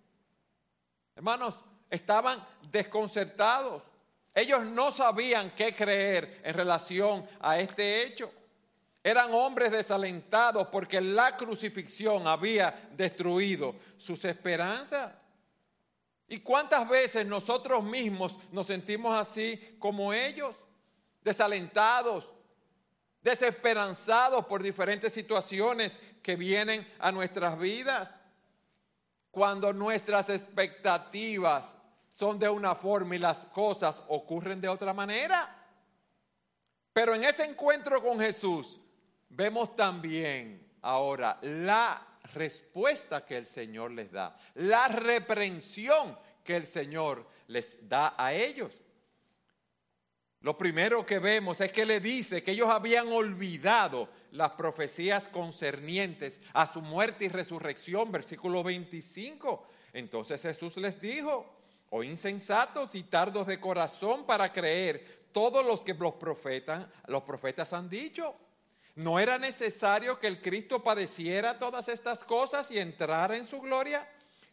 Hermanos, 1.17 1.59
estaban 1.89 2.45
desconcertados. 2.71 3.81
Ellos 4.35 4.63
no 4.63 4.91
sabían 4.91 5.49
qué 5.55 5.73
creer 5.73 6.41
en 6.43 6.53
relación 6.53 7.27
a 7.39 7.59
este 7.59 8.03
hecho. 8.03 8.31
Eran 9.03 9.33
hombres 9.33 9.71
desalentados 9.71 10.67
porque 10.67 11.01
la 11.01 11.35
crucifixión 11.35 12.27
había 12.27 12.87
destruido 12.91 13.75
sus 13.97 14.23
esperanzas. 14.25 15.11
¿Y 16.27 16.37
cuántas 16.41 16.87
veces 16.87 17.25
nosotros 17.25 17.83
mismos 17.83 18.37
nos 18.51 18.67
sentimos 18.67 19.15
así 19.19 19.75
como 19.79 20.13
ellos? 20.13 20.55
Desalentados, 21.23 22.29
desesperanzados 23.23 24.45
por 24.45 24.61
diferentes 24.61 25.13
situaciones 25.13 25.97
que 26.21 26.35
vienen 26.35 26.87
a 26.99 27.11
nuestras 27.11 27.57
vidas 27.57 28.19
cuando 29.37 29.71
nuestras 29.71 30.29
expectativas 30.29 31.63
son 32.11 32.39
de 32.39 32.49
una 32.49 32.73
forma 32.73 33.15
y 33.15 33.19
las 33.19 33.45
cosas 33.45 34.01
ocurren 34.07 34.59
de 34.59 34.67
otra 34.67 34.95
manera. 34.95 35.55
Pero 36.91 37.13
en 37.13 37.23
ese 37.23 37.45
encuentro 37.45 38.01
con 38.01 38.19
Jesús 38.19 38.81
vemos 39.29 39.75
también 39.75 40.67
ahora 40.81 41.37
la 41.43 42.17
respuesta 42.33 43.23
que 43.23 43.37
el 43.37 43.45
Señor 43.45 43.91
les 43.91 44.11
da, 44.11 44.35
la 44.55 44.87
reprensión 44.87 46.17
que 46.43 46.55
el 46.55 46.65
Señor 46.65 47.23
les 47.45 47.87
da 47.87 48.15
a 48.17 48.33
ellos. 48.33 48.81
Lo 50.41 50.57
primero 50.57 51.05
que 51.05 51.19
vemos 51.19 51.59
es 51.61 51.71
que 51.71 51.85
le 51.85 51.99
dice 51.99 52.43
que 52.43 52.51
ellos 52.51 52.69
habían 52.69 53.07
olvidado 53.07 54.07
las 54.31 54.51
profecías 54.51 55.27
concernientes 55.27 56.39
a 56.53 56.67
su 56.67 56.81
muerte 56.81 57.25
y 57.25 57.29
resurrección, 57.29 58.11
versículo 58.11 58.63
25. 58.63 59.67
Entonces 59.93 60.41
Jesús 60.41 60.77
les 60.77 61.01
dijo, 61.01 61.57
oh 61.89 62.03
insensatos 62.03 62.93
y 62.93 63.03
tardos 63.03 63.47
de 63.47 63.59
corazón 63.59 64.25
para 64.25 64.53
creer 64.53 65.25
todos 65.31 65.65
los 65.65 65.81
que 65.81 65.95
los 65.95 66.13
profetas, 66.13 66.85
los 67.07 67.23
profetas 67.23 67.73
han 67.73 67.89
dicho. 67.89 68.35
¿No 68.95 69.19
era 69.19 69.37
necesario 69.37 70.19
que 70.19 70.27
el 70.27 70.41
Cristo 70.41 70.83
padeciera 70.83 71.59
todas 71.59 71.87
estas 71.89 72.23
cosas 72.23 72.69
y 72.71 72.79
entrara 72.79 73.37
en 73.37 73.45
su 73.45 73.59
gloria? 73.61 74.07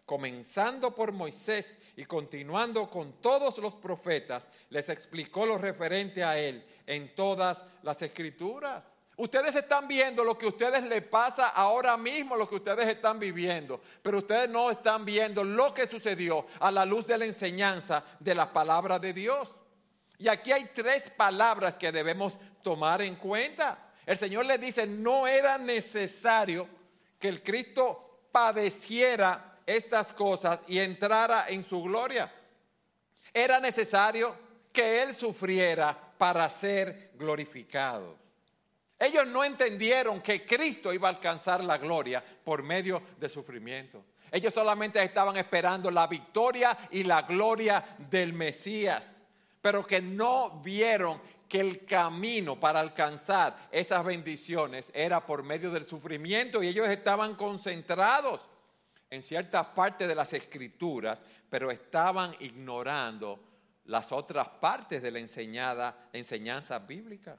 Comenzando 0.06 0.94
por 0.94 1.12
Moisés 1.12 1.78
y 1.96 2.04
continuando 2.04 2.88
con 2.90 3.14
todos 3.20 3.58
los 3.58 3.74
profetas, 3.74 4.48
les 4.70 4.88
explicó 4.88 5.46
lo 5.46 5.56
referente 5.56 6.22
a 6.22 6.38
él 6.38 6.64
en 6.86 7.14
todas 7.14 7.64
las 7.82 8.02
escrituras. 8.02 8.92
Ustedes 9.16 9.54
están 9.54 9.86
viendo 9.86 10.24
lo 10.24 10.36
que 10.36 10.46
ustedes 10.46 10.82
les 10.84 11.02
pasa 11.04 11.48
ahora 11.48 11.96
mismo, 11.96 12.36
lo 12.36 12.48
que 12.48 12.56
ustedes 12.56 12.88
están 12.88 13.18
viviendo, 13.18 13.80
pero 14.02 14.18
ustedes 14.18 14.48
no 14.48 14.70
están 14.70 15.04
viendo 15.04 15.44
lo 15.44 15.72
que 15.72 15.86
sucedió 15.86 16.46
a 16.58 16.70
la 16.72 16.84
luz 16.84 17.06
de 17.06 17.16
la 17.16 17.24
enseñanza 17.24 18.04
de 18.18 18.34
la 18.34 18.52
palabra 18.52 18.98
de 18.98 19.12
Dios. 19.12 19.56
Y 20.18 20.28
aquí 20.28 20.50
hay 20.50 20.70
tres 20.74 21.10
palabras 21.10 21.78
que 21.78 21.92
debemos 21.92 22.34
tomar 22.62 23.02
en 23.02 23.14
cuenta. 23.14 23.92
El 24.04 24.16
Señor 24.18 24.46
les 24.46 24.60
dice, 24.60 24.86
no 24.86 25.28
era 25.28 25.58
necesario 25.58 26.68
que 27.18 27.28
el 27.28 27.42
Cristo 27.42 28.26
padeciera 28.32 29.53
estas 29.66 30.12
cosas 30.12 30.62
y 30.66 30.78
entrara 30.78 31.46
en 31.48 31.62
su 31.62 31.82
gloria. 31.82 32.32
Era 33.32 33.60
necesario 33.60 34.36
que 34.72 35.02
Él 35.02 35.14
sufriera 35.14 35.96
para 36.18 36.48
ser 36.48 37.12
glorificado. 37.14 38.16
Ellos 38.98 39.26
no 39.26 39.44
entendieron 39.44 40.20
que 40.20 40.46
Cristo 40.46 40.92
iba 40.92 41.08
a 41.08 41.12
alcanzar 41.12 41.62
la 41.64 41.78
gloria 41.78 42.24
por 42.44 42.62
medio 42.62 43.02
de 43.18 43.28
sufrimiento. 43.28 44.04
Ellos 44.30 44.54
solamente 44.54 45.02
estaban 45.02 45.36
esperando 45.36 45.90
la 45.90 46.06
victoria 46.06 46.76
y 46.90 47.04
la 47.04 47.22
gloria 47.22 47.96
del 47.98 48.32
Mesías, 48.32 49.22
pero 49.60 49.84
que 49.84 50.00
no 50.00 50.60
vieron 50.62 51.20
que 51.48 51.60
el 51.60 51.84
camino 51.84 52.58
para 52.58 52.80
alcanzar 52.80 53.68
esas 53.70 54.04
bendiciones 54.04 54.90
era 54.94 55.24
por 55.24 55.42
medio 55.42 55.70
del 55.70 55.84
sufrimiento 55.84 56.62
y 56.62 56.68
ellos 56.68 56.88
estaban 56.88 57.36
concentrados 57.36 58.48
en 59.14 59.22
ciertas 59.22 59.66
partes 59.68 60.08
de 60.08 60.14
las 60.14 60.32
escrituras, 60.32 61.24
pero 61.48 61.70
estaban 61.70 62.34
ignorando 62.40 63.40
las 63.84 64.12
otras 64.12 64.48
partes 64.48 65.02
de 65.02 65.10
la 65.10 65.18
enseñada, 65.18 66.08
enseñanza 66.12 66.78
bíblica. 66.78 67.38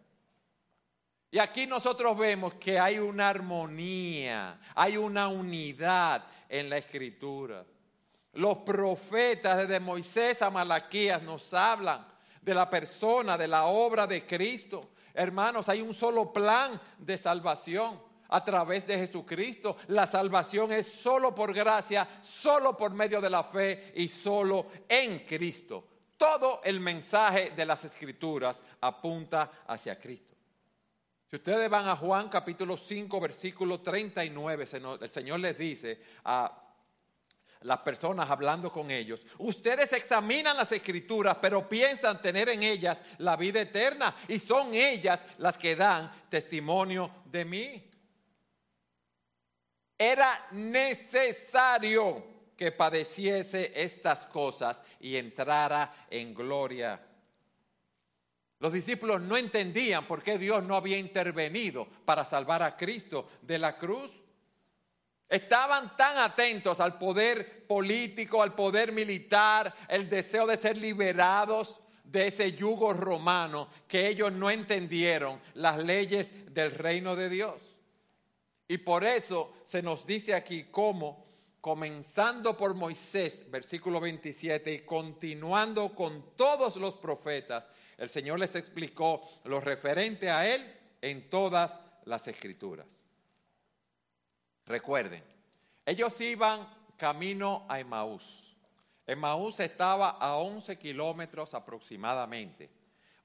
Y 1.32 1.40
aquí 1.40 1.68
nosotros 1.68 2.18
vemos 2.18 2.54
que 2.54 2.80
hay 2.80 2.98
una 2.98 3.30
armonía, 3.30 4.60
hay 4.74 4.96
una 4.96 5.28
unidad 5.28 6.26
en 6.48 6.70
la 6.70 6.78
escritura. 6.78 7.66
Los 8.34 8.60
profetas 8.60 9.58
desde 9.58 9.80
Moisés 9.80 10.42
a 10.42 10.50
Malaquías 10.50 11.22
nos 11.22 11.54
hablan 11.54 12.08
de 12.42 12.54
la 12.54 12.70
persona, 12.70 13.38
de 13.38 13.48
la 13.48 13.66
obra 13.66 14.06
de 14.08 14.26
Cristo. 14.26 14.92
Hermanos, 15.14 15.68
hay 15.68 15.82
un 15.82 15.94
solo 15.94 16.32
plan 16.32 16.80
de 17.00 17.18
salvación 17.18 18.05
a 18.30 18.44
través 18.44 18.88
de 18.88 18.98
Jesucristo. 18.98 19.78
La 19.88 20.08
salvación 20.08 20.72
es 20.72 20.88
solo 20.88 21.34
por 21.34 21.54
gracia, 21.54 22.08
solo 22.22 22.76
por 22.76 22.92
medio 22.92 23.22
de 23.22 23.30
la 23.30 23.44
fe 23.44 23.94
y 23.96 24.08
solo 24.08 24.68
en 24.88 25.20
Cristo. 25.20 25.88
Todo 26.18 26.62
el 26.64 26.80
mensaje 26.80 27.52
de 27.52 27.66
las 27.66 27.84
escrituras 27.84 28.64
apunta 28.82 29.64
hacia 29.68 30.00
Cristo. 30.00 30.36
Si 31.30 31.36
ustedes 31.36 31.70
van 31.70 31.88
a 31.88 31.98
Juan 31.98 32.30
capítulo 32.30 32.78
5, 32.78 33.20
versículo 33.20 33.82
39, 33.82 34.66
el 35.02 35.10
Señor 35.10 35.40
les 35.40 35.58
dice 35.58 36.00
a 36.24 36.62
las 37.62 37.80
personas 37.80 38.30
hablando 38.30 38.72
con 38.72 38.92
ellos, 38.92 39.26
ustedes 39.40 39.92
examinan 39.94 40.56
las 40.56 40.72
escrituras, 40.72 41.38
pero 41.42 41.68
piensan 41.68 42.22
tener 42.22 42.50
en 42.50 42.64
ellas 42.64 43.00
la 43.18 43.36
vida 43.36 43.60
eterna 43.60 44.16
y 44.28 44.40
son 44.40 44.74
ellas 44.76 45.26
las 45.40 45.58
que 45.58 45.76
dan 45.76 46.12
testimonio 46.30 47.12
de 47.26 47.44
mí. 47.44 47.90
Era 49.98 50.48
necesario 50.52 52.24
que 52.56 52.72
padeciese 52.72 53.72
estas 53.76 54.26
cosas 54.28 54.82
y 55.00 55.18
entrara 55.18 56.08
en 56.10 56.34
gloria. 56.34 57.02
Los 58.60 58.74
discípulos 58.74 59.22
no 59.22 59.38
entendían 59.38 60.08
por 60.08 60.24
qué 60.24 60.38
Dios 60.38 60.64
no 60.64 60.76
había 60.76 60.98
intervenido 60.98 61.86
para 62.06 62.24
salvar 62.24 62.64
a 62.64 62.76
Cristo 62.76 63.28
de 63.42 63.60
la 63.60 63.78
cruz. 63.78 64.12
Estaban 65.28 65.96
tan 65.98 66.18
atentos 66.18 66.80
al 66.80 66.98
poder 66.98 67.66
político, 67.68 68.42
al 68.42 68.54
poder 68.54 68.92
militar, 68.92 69.74
el 69.90 70.10
deseo 70.10 70.46
de 70.46 70.58
ser 70.58 70.78
liberados 70.78 71.80
de 72.04 72.28
ese 72.28 72.54
yugo 72.54 72.94
romano, 72.94 73.68
que 73.88 74.08
ellos 74.08 74.32
no 74.32 74.50
entendieron 74.50 75.42
las 75.56 75.84
leyes 75.84 76.54
del 76.54 76.72
reino 76.72 77.16
de 77.16 77.30
Dios. 77.30 77.75
Y 78.68 78.80
por 78.80 79.04
eso 79.04 79.54
se 79.64 79.82
nos 79.82 80.06
dice 80.06 80.34
aquí 80.34 80.66
cómo, 80.72 81.26
comenzando 81.62 82.58
por 82.58 82.74
Moisés, 82.74 83.50
versículo 83.50 84.00
27, 84.00 84.74
y 84.74 84.80
continuando 84.80 85.94
con 85.94 86.36
todos 86.36 86.78
los 86.78 86.96
profetas, 86.96 87.70
el 87.98 88.10
Señor 88.10 88.40
les 88.40 88.56
explicó 88.56 89.22
lo 89.46 89.60
referente 89.60 90.30
a 90.30 90.48
Él 90.54 90.74
en 91.02 91.30
todas 91.30 91.80
las 92.06 92.28
escrituras. 92.28 92.88
Recuerden, 94.66 95.24
ellos 95.86 96.20
iban 96.22 96.68
camino 96.98 97.66
a 97.70 97.80
Emaús. 97.80 98.56
Emaús 99.06 99.60
estaba 99.60 100.10
a 100.10 100.38
11 100.38 100.78
kilómetros 100.80 101.54
aproximadamente. 101.54 102.70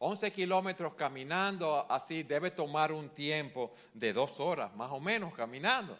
11 0.02 0.32
kilómetros 0.32 0.94
caminando 0.94 1.86
así 1.90 2.22
debe 2.22 2.50
tomar 2.50 2.90
un 2.90 3.10
tiempo 3.10 3.74
de 3.92 4.14
dos 4.14 4.40
horas, 4.40 4.74
más 4.74 4.90
o 4.92 4.98
menos, 4.98 5.34
caminando. 5.34 5.96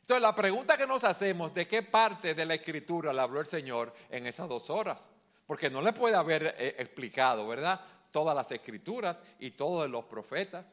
Entonces 0.00 0.22
la 0.22 0.34
pregunta 0.34 0.76
que 0.76 0.88
nos 0.88 1.04
hacemos, 1.04 1.54
¿de 1.54 1.68
qué 1.68 1.84
parte 1.84 2.34
de 2.34 2.44
la 2.44 2.54
escritura 2.54 3.12
le 3.12 3.20
habló 3.20 3.40
el 3.40 3.46
Señor 3.46 3.94
en 4.10 4.26
esas 4.26 4.48
dos 4.48 4.70
horas? 4.70 5.08
Porque 5.46 5.70
no 5.70 5.80
le 5.80 5.92
puede 5.92 6.16
haber 6.16 6.56
eh, 6.58 6.74
explicado, 6.78 7.46
¿verdad? 7.46 7.80
Todas 8.10 8.34
las 8.34 8.50
escrituras 8.50 9.22
y 9.38 9.52
todos 9.52 9.88
los 9.88 10.04
profetas. 10.06 10.72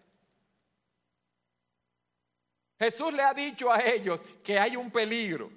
Jesús 2.80 3.14
le 3.14 3.22
ha 3.22 3.34
dicho 3.34 3.72
a 3.72 3.80
ellos 3.80 4.24
que 4.44 4.58
hay 4.58 4.76
un 4.76 4.90
peligro 4.90 5.52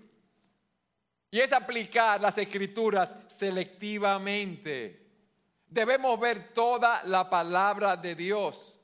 y 1.31 1.41
es 1.41 1.55
aplicar 1.55 2.21
las 2.21 2.37
escrituras 2.37 3.17
selectivamente. 3.29 5.08
Debemos 5.69 6.19
ver 6.19 6.53
toda 6.53 7.03
la 7.05 7.29
palabra 7.29 7.97
de 7.97 8.15
Dios. 8.15 8.75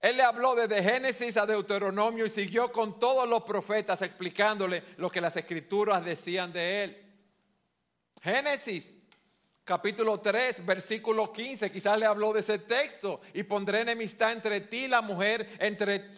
Él 0.00 0.16
le 0.16 0.22
habló 0.22 0.54
desde 0.54 0.82
Génesis 0.82 1.36
a 1.36 1.44
Deuteronomio 1.44 2.24
y 2.24 2.30
siguió 2.30 2.72
con 2.72 2.98
todos 2.98 3.28
los 3.28 3.42
profetas 3.42 4.00
explicándole 4.00 4.82
lo 4.96 5.10
que 5.10 5.20
las 5.20 5.36
escrituras 5.36 6.02
decían 6.04 6.52
de 6.52 6.84
él. 6.84 7.06
Génesis 8.22 9.00
capítulo 9.70 10.18
3, 10.18 10.66
versículo 10.66 11.32
15, 11.32 11.70
quizás 11.70 11.96
le 11.96 12.04
habló 12.04 12.32
de 12.32 12.40
ese 12.40 12.58
texto, 12.58 13.20
y 13.34 13.44
pondré 13.44 13.82
enemistad 13.82 14.32
entre 14.32 14.62
ti 14.62 14.86
y 14.86 14.88
la 14.88 15.00
mujer, 15.00 15.48
entre, 15.60 16.10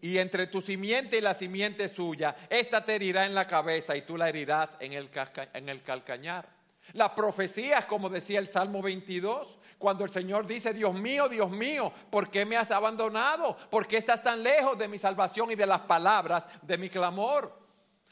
y 0.00 0.18
entre 0.18 0.48
tu 0.48 0.60
simiente 0.60 1.18
y 1.18 1.20
la 1.20 1.34
simiente 1.34 1.88
suya. 1.88 2.34
Esta 2.50 2.84
te 2.84 2.96
herirá 2.96 3.26
en 3.26 3.34
la 3.36 3.46
cabeza 3.46 3.96
y 3.96 4.02
tú 4.02 4.16
la 4.16 4.28
herirás 4.28 4.76
en 4.80 4.92
el, 4.92 5.08
en 5.54 5.68
el 5.68 5.84
calcañar. 5.84 6.57
Las 6.92 7.10
profecías, 7.10 7.84
como 7.84 8.08
decía 8.08 8.38
el 8.38 8.46
Salmo 8.46 8.80
22, 8.82 9.58
cuando 9.78 10.04
el 10.04 10.10
Señor 10.10 10.46
dice, 10.46 10.72
Dios 10.72 10.94
mío, 10.94 11.28
Dios 11.28 11.50
mío, 11.50 11.92
¿por 12.10 12.30
qué 12.30 12.44
me 12.44 12.56
has 12.56 12.70
abandonado? 12.70 13.56
¿Por 13.70 13.86
qué 13.86 13.96
estás 13.96 14.22
tan 14.22 14.42
lejos 14.42 14.76
de 14.78 14.88
mi 14.88 14.98
salvación 14.98 15.50
y 15.50 15.54
de 15.54 15.66
las 15.66 15.80
palabras 15.82 16.48
de 16.62 16.78
mi 16.78 16.90
clamor? 16.90 17.56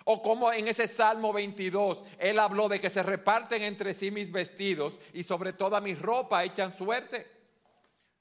O 0.04 0.22
como 0.22 0.52
en 0.52 0.68
ese 0.68 0.86
Salmo 0.86 1.32
22, 1.32 2.00
Él 2.18 2.38
habló 2.38 2.68
de 2.68 2.80
que 2.80 2.90
se 2.90 3.02
reparten 3.02 3.62
entre 3.62 3.92
sí 3.92 4.12
mis 4.12 4.30
vestidos 4.30 5.00
y 5.12 5.24
sobre 5.24 5.52
toda 5.52 5.80
mi 5.80 5.96
ropa 5.96 6.44
echan 6.44 6.72
suerte. 6.72 7.26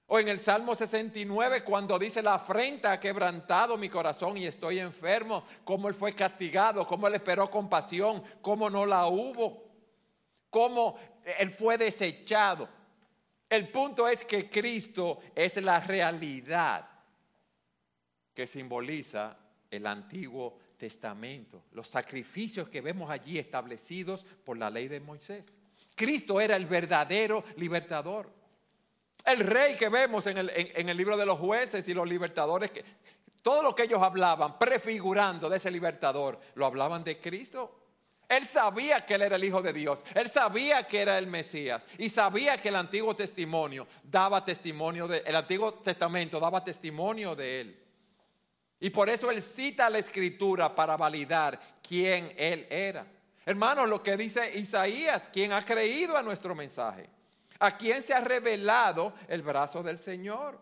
O 0.07 0.19
en 0.19 0.27
el 0.27 0.39
Salmo 0.39 0.74
69, 0.74 1.63
cuando 1.63 2.00
dice, 2.00 2.24
la 2.24 2.35
afrenta 2.35 2.91
ha 2.91 3.00
quebrantado 3.00 3.77
mi 3.77 3.89
corazón 3.89 4.38
y 4.38 4.47
estoy 4.47 4.79
enfermo, 4.79 5.43
cómo 5.63 5.88
Él 5.88 5.95
fue 5.95 6.13
castigado, 6.13 6.85
cómo 6.85 7.07
Él 7.07 7.15
esperó 7.15 7.50
compasión, 7.51 8.24
cómo 8.41 8.69
no 8.69 8.85
la 8.85 9.05
hubo, 9.07 9.64
cómo 10.55 10.97
Él 11.38 11.51
fue 11.51 11.77
desechado. 11.77 12.69
El 13.50 13.67
punto 13.67 14.07
es 14.07 14.24
que 14.24 14.50
Cristo 14.50 15.19
es 15.35 15.57
la 15.57 15.81
realidad 15.81 16.89
que 18.33 18.47
simboliza 18.47 19.38
el 19.69 19.85
Antiguo 19.85 20.57
Testamento, 20.77 21.65
los 21.74 21.89
sacrificios 21.89 22.69
que 22.69 22.79
vemos 22.79 23.09
allí 23.09 23.38
establecidos 23.38 24.24
por 24.24 24.57
la 24.57 24.69
ley 24.69 24.88
de 24.88 25.01
Moisés. 25.01 25.57
Cristo 25.93 26.39
era 26.39 26.55
el 26.55 26.67
verdadero 26.67 27.43
libertador. 27.57 28.31
El 29.25 29.39
rey 29.39 29.75
que 29.75 29.89
vemos 29.89 30.25
en 30.25 30.38
el, 30.38 30.95
libro 30.97 31.17
de 31.17 31.25
los 31.25 31.38
jueces 31.38 31.85
y 31.89 31.93
los 31.93 32.07
libertadores, 32.07 32.71
que, 32.71 32.85
todo 33.41 33.62
lo 33.62 33.75
que 33.75 33.83
ellos 33.83 34.01
hablaban, 34.01 34.57
prefigurando 34.57 35.50
de 35.50 35.57
ese 35.57 35.69
libertador, 35.69 36.39
lo 36.53 36.65
hablaban 36.65 37.03
de 37.03 37.19
Cristo. 37.19 37.84
Él 38.27 38.46
sabía 38.46 39.05
que 39.05 39.15
él 39.15 39.22
era 39.22 39.36
el 39.36 39.44
Hijo 39.44 39.62
de 39.62 39.74
Dios, 39.74 40.03
él 40.13 40.29
sabía 40.29 40.88
que 40.88 41.01
era 41.01 41.17
el 41.17 41.27
Mesías 41.27 41.86
y 41.98 42.10
sabía 42.10 42.58
que 42.58 42.70
el 42.70 42.75
Antiguo 42.75 43.15
Testimonio 43.15 43.88
daba 44.03 44.44
testimonio 44.44 45.08
de, 45.08 45.20
el 45.25 45.36
Antiguo 45.36 45.75
Testamento 45.75 46.39
daba 46.39 46.63
testimonio 46.63 47.36
de 47.36 47.62
él. 47.62 47.86
Y 48.79 48.89
por 48.89 49.10
eso 49.10 49.32
él 49.32 49.41
cita 49.41 49.89
la 49.89 50.00
escritura 50.00 50.74
para 50.74 50.98
validar 50.98 51.60
quién 51.82 52.34
él 52.38 52.67
era. 52.70 53.05
Hermanos, 53.46 53.88
lo 53.88 54.01
que 54.01 54.17
dice 54.17 54.58
Isaías, 54.58 55.29
quien 55.32 55.53
ha 55.53 55.63
creído 55.63 56.17
a 56.17 56.24
nuestro 56.24 56.55
mensaje, 56.55 57.08
a 57.60 57.77
quien 57.77 58.01
se 58.01 58.13
ha 58.13 58.20
revelado 58.20 59.13
el 59.27 59.44
brazo 59.44 59.84
del 59.84 59.98
Señor. 59.98 60.59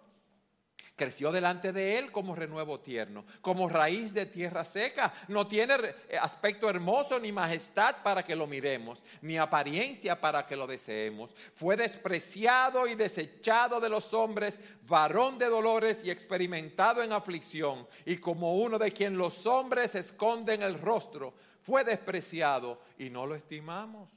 Creció 0.95 1.31
delante 1.31 1.73
de 1.73 1.97
él 1.97 2.11
como 2.11 2.35
renuevo 2.35 2.79
tierno, 2.79 3.25
como 3.41 3.67
raíz 3.67 4.13
de 4.13 4.27
tierra 4.27 4.63
seca. 4.63 5.11
No 5.27 5.47
tiene 5.47 5.75
aspecto 6.21 6.69
hermoso 6.69 7.19
ni 7.19 7.31
majestad 7.31 7.95
para 8.03 8.21
que 8.21 8.35
lo 8.35 8.45
miremos, 8.45 9.01
ni 9.21 9.37
apariencia 9.37 10.21
para 10.21 10.45
que 10.45 10.55
lo 10.55 10.67
deseemos. 10.67 11.35
Fue 11.55 11.75
despreciado 11.75 12.85
y 12.85 12.93
desechado 12.93 13.79
de 13.79 13.89
los 13.89 14.13
hombres, 14.13 14.61
varón 14.83 15.39
de 15.39 15.47
dolores 15.47 16.03
y 16.03 16.11
experimentado 16.11 17.01
en 17.01 17.11
aflicción, 17.11 17.87
y 18.05 18.17
como 18.17 18.57
uno 18.57 18.77
de 18.77 18.91
quien 18.91 19.17
los 19.17 19.47
hombres 19.47 19.95
esconden 19.95 20.61
el 20.61 20.79
rostro, 20.79 21.33
fue 21.63 21.83
despreciado 21.83 22.81
y 22.99 23.09
no 23.09 23.25
lo 23.25 23.33
estimamos. 23.33 24.09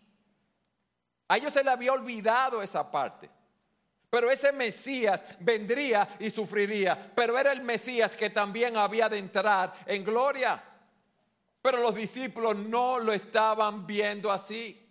A 1.28 1.38
ellos 1.38 1.54
se 1.54 1.64
le 1.64 1.70
había 1.70 1.92
olvidado 1.92 2.62
esa 2.62 2.90
parte. 2.90 3.30
Pero 4.16 4.30
ese 4.30 4.50
Mesías 4.50 5.22
vendría 5.40 6.16
y 6.18 6.30
sufriría. 6.30 7.12
Pero 7.14 7.38
era 7.38 7.52
el 7.52 7.60
Mesías 7.60 8.16
que 8.16 8.30
también 8.30 8.74
había 8.78 9.10
de 9.10 9.18
entrar 9.18 9.74
en 9.84 10.02
gloria. 10.02 10.64
Pero 11.60 11.80
los 11.80 11.94
discípulos 11.94 12.56
no 12.56 12.98
lo 12.98 13.12
estaban 13.12 13.86
viendo 13.86 14.32
así. 14.32 14.82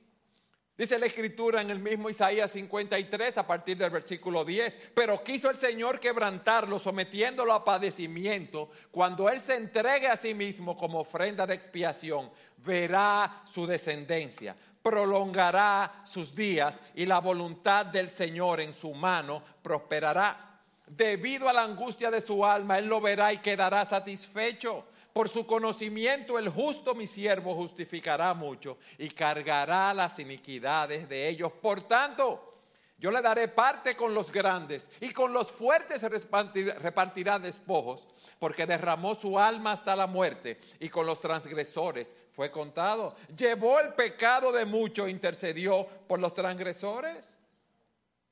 Dice 0.78 1.00
la 1.00 1.08
escritura 1.08 1.60
en 1.60 1.72
el 1.72 1.80
mismo 1.80 2.08
Isaías 2.08 2.52
53 2.52 3.40
a 3.40 3.48
partir 3.48 3.76
del 3.78 3.90
versículo 3.90 4.46
10, 4.46 4.92
pero 4.94 5.24
quiso 5.24 5.50
el 5.50 5.56
Señor 5.56 6.00
quebrantarlo 6.00 6.78
sometiéndolo 6.78 7.52
a 7.52 7.66
padecimiento. 7.66 8.70
Cuando 8.92 9.28
Él 9.28 9.42
se 9.42 9.56
entregue 9.56 10.06
a 10.06 10.18
sí 10.18 10.36
mismo 10.36 10.78
como 10.78 11.00
ofrenda 11.00 11.48
de 11.48 11.56
expiación, 11.56 12.30
verá 12.58 13.42
su 13.48 13.66
descendencia 13.66 14.56
prolongará 14.86 16.04
sus 16.04 16.36
días 16.36 16.80
y 16.94 17.08
la 17.08 17.18
voluntad 17.18 17.88
del 17.88 18.08
Señor 18.08 18.62
en 18.62 18.72
su 18.72 18.94
mano 18.94 19.42
prosperará. 19.64 20.60
Debido 20.86 21.50
a 21.50 21.54
la 21.54 21.64
angustia 21.64 22.12
de 22.12 22.22
su 22.22 22.46
alma, 22.46 22.78
Él 22.78 22.86
lo 22.86 23.02
verá 23.02 23.34
y 23.34 23.40
quedará 23.40 23.84
satisfecho. 23.84 24.86
Por 25.12 25.28
su 25.28 25.48
conocimiento 25.48 26.38
el 26.38 26.50
justo 26.50 26.94
mi 26.94 27.08
siervo 27.08 27.56
justificará 27.56 28.36
mucho 28.36 28.78
y 29.00 29.10
cargará 29.10 29.92
las 29.92 30.20
iniquidades 30.20 31.10
de 31.10 31.30
ellos. 31.30 31.52
Por 31.54 31.82
tanto, 31.82 32.54
yo 33.00 33.10
le 33.10 33.24
daré 33.24 33.48
parte 33.48 33.96
con 33.96 34.14
los 34.14 34.32
grandes 34.32 34.88
y 35.02 35.10
con 35.10 35.34
los 35.34 35.52
fuertes 35.52 36.04
repartirá 36.04 37.40
despojos 37.40 38.08
porque 38.40 38.66
derramó 38.66 39.16
su 39.16 39.40
alma 39.40 39.72
hasta 39.72 39.96
la 39.96 40.08
muerte 40.08 40.60
y 40.80 40.90
con 40.90 41.06
los 41.06 41.20
transgresores 41.20 42.16
fue 42.32 42.52
contado. 42.52 43.16
Llevó 43.36 43.80
el 43.80 43.94
pecado 43.94 44.52
de 44.52 44.66
muchos, 44.66 45.10
intercedió 45.10 45.86
por 46.08 46.20
los 46.20 46.34
transgresores. 46.34 47.28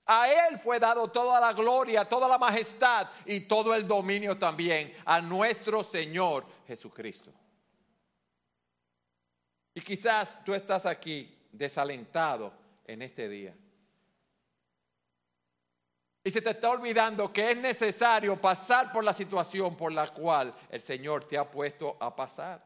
A 0.06 0.30
Él 0.30 0.60
fue 0.60 0.80
dado 0.80 1.08
toda 1.08 1.39
la 1.39 1.54
gloria, 1.54 2.04
toda 2.04 2.28
la 2.28 2.38
majestad 2.38 3.08
y 3.26 3.42
todo 3.42 3.74
el 3.74 3.88
dominio 3.88 4.38
también 4.38 4.94
a 5.06 5.22
nuestro 5.22 5.84
Señor 5.84 6.46
Jesucristo. 6.68 7.32
Y 9.74 9.82
quizás 9.82 10.44
tú 10.44 10.54
estás 10.54 10.86
aquí 10.86 11.34
desalentado 11.52 12.54
en 12.86 13.02
este 13.02 13.30
día. 13.30 13.56
Y 16.24 16.32
se 16.32 16.42
te 16.42 16.52
está 16.52 16.70
olvidando 16.70 17.34
que 17.34 17.52
es 17.52 17.58
necesario 17.58 18.40
pasar 18.40 18.92
por 18.94 19.04
la 19.04 19.12
situación 19.12 19.76
por 19.76 19.92
la 19.92 20.14
cual 20.14 20.54
el 20.70 20.82
Señor 20.82 21.26
te 21.26 21.38
ha 21.38 21.50
puesto 21.50 21.98
a 22.00 22.16
pasar. 22.16 22.64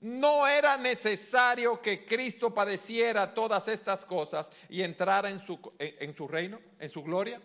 No 0.00 0.46
era 0.46 0.76
necesario 0.76 1.80
que 1.80 2.04
Cristo 2.04 2.52
padeciera 2.52 3.32
todas 3.34 3.66
estas 3.68 4.04
cosas 4.04 4.52
y 4.68 4.82
entrara 4.82 5.30
en 5.30 5.40
su, 5.40 5.58
en, 5.78 6.14
su 6.14 6.28
reino, 6.28 6.60
en 6.78 6.90
su 6.90 7.02
gloria. 7.02 7.40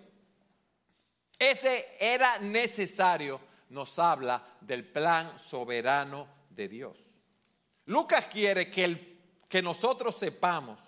Ese 1.40 1.96
era 2.00 2.38
necesario, 2.38 3.40
nos 3.70 3.98
habla 3.98 4.44
del 4.62 4.86
plan 4.86 5.40
soberano 5.40 6.28
de 6.50 6.68
Dios. 6.68 7.04
Lucas 7.86 8.28
quiere 8.28 8.70
que, 8.70 8.84
el, 8.84 9.20
que 9.50 9.62
nosotros 9.62 10.16
sepamos 10.16 10.80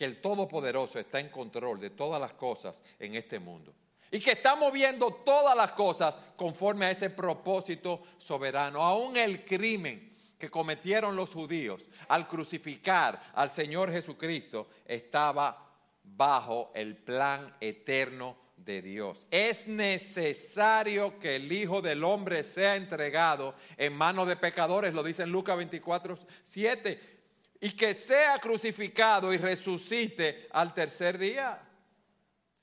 que 0.00 0.06
el 0.06 0.22
Todopoderoso 0.22 0.98
está 0.98 1.20
en 1.20 1.28
control 1.28 1.78
de 1.78 1.90
todas 1.90 2.18
las 2.18 2.32
cosas 2.32 2.82
en 2.98 3.16
este 3.16 3.38
mundo. 3.38 3.74
Y 4.10 4.18
que 4.18 4.32
está 4.32 4.56
moviendo 4.56 5.12
todas 5.12 5.54
las 5.54 5.72
cosas 5.72 6.18
conforme 6.36 6.86
a 6.86 6.90
ese 6.90 7.10
propósito 7.10 8.00
soberano. 8.16 8.82
Aún 8.82 9.18
el 9.18 9.44
crimen 9.44 10.16
que 10.38 10.48
cometieron 10.48 11.16
los 11.16 11.34
judíos 11.34 11.84
al 12.08 12.26
crucificar 12.26 13.20
al 13.34 13.52
Señor 13.52 13.92
Jesucristo 13.92 14.68
estaba 14.86 15.68
bajo 16.02 16.72
el 16.74 16.96
plan 16.96 17.54
eterno 17.60 18.38
de 18.56 18.80
Dios. 18.80 19.26
Es 19.30 19.68
necesario 19.68 21.18
que 21.18 21.36
el 21.36 21.52
Hijo 21.52 21.82
del 21.82 22.04
Hombre 22.04 22.42
sea 22.42 22.76
entregado 22.76 23.54
en 23.76 23.92
manos 23.92 24.26
de 24.28 24.36
pecadores, 24.36 24.94
lo 24.94 25.02
dice 25.02 25.24
en 25.24 25.30
Lucas 25.30 25.58
24, 25.58 26.16
7 26.42 27.19
y 27.60 27.72
que 27.72 27.94
sea 27.94 28.38
crucificado 28.38 29.32
y 29.32 29.36
resucite 29.36 30.48
al 30.52 30.72
tercer 30.72 31.18
día. 31.18 31.60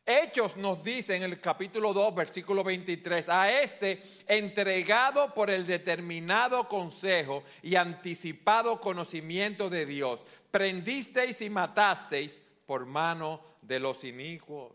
Hechos 0.04 0.56
nos 0.56 0.82
dice 0.84 1.16
en 1.16 1.24
el 1.24 1.40
capítulo 1.40 1.94
2, 1.94 2.16
versículo 2.16 2.64
23, 2.64 3.28
a 3.28 3.62
este 3.62 4.18
entregado 4.26 5.34
por 5.34 5.50
el 5.50 5.68
determinado 5.68 6.68
consejo 6.68 7.44
y 7.62 7.76
anticipado 7.76 8.80
conocimiento 8.80 9.70
de 9.70 9.86
Dios, 9.86 10.24
prendisteis 10.50 11.42
y 11.42 11.50
matasteis 11.50 12.42
por 12.66 12.86
mano 12.86 13.42
de 13.62 13.80
los 13.80 14.04
inicuos. 14.04 14.74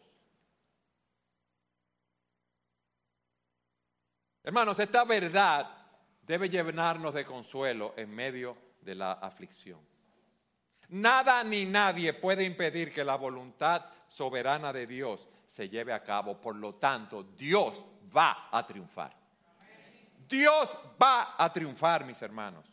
Hermanos, 4.44 4.78
esta 4.80 5.04
verdad 5.04 5.70
debe 6.22 6.48
llenarnos 6.48 7.14
de 7.14 7.24
consuelo 7.24 7.94
en 7.96 8.14
medio 8.14 8.56
de 8.82 8.94
la 8.96 9.12
aflicción. 9.12 9.91
Nada 10.92 11.42
ni 11.42 11.64
nadie 11.64 12.12
puede 12.12 12.44
impedir 12.44 12.92
que 12.92 13.02
la 13.02 13.16
voluntad 13.16 13.86
soberana 14.08 14.74
de 14.74 14.86
Dios 14.86 15.26
se 15.46 15.66
lleve 15.66 15.90
a 15.90 16.02
cabo. 16.02 16.38
Por 16.38 16.54
lo 16.54 16.74
tanto, 16.74 17.22
Dios 17.22 17.82
va 18.14 18.48
a 18.50 18.66
triunfar. 18.66 19.16
Dios 20.28 20.68
va 21.02 21.34
a 21.38 21.50
triunfar, 21.50 22.04
mis 22.04 22.20
hermanos. 22.20 22.66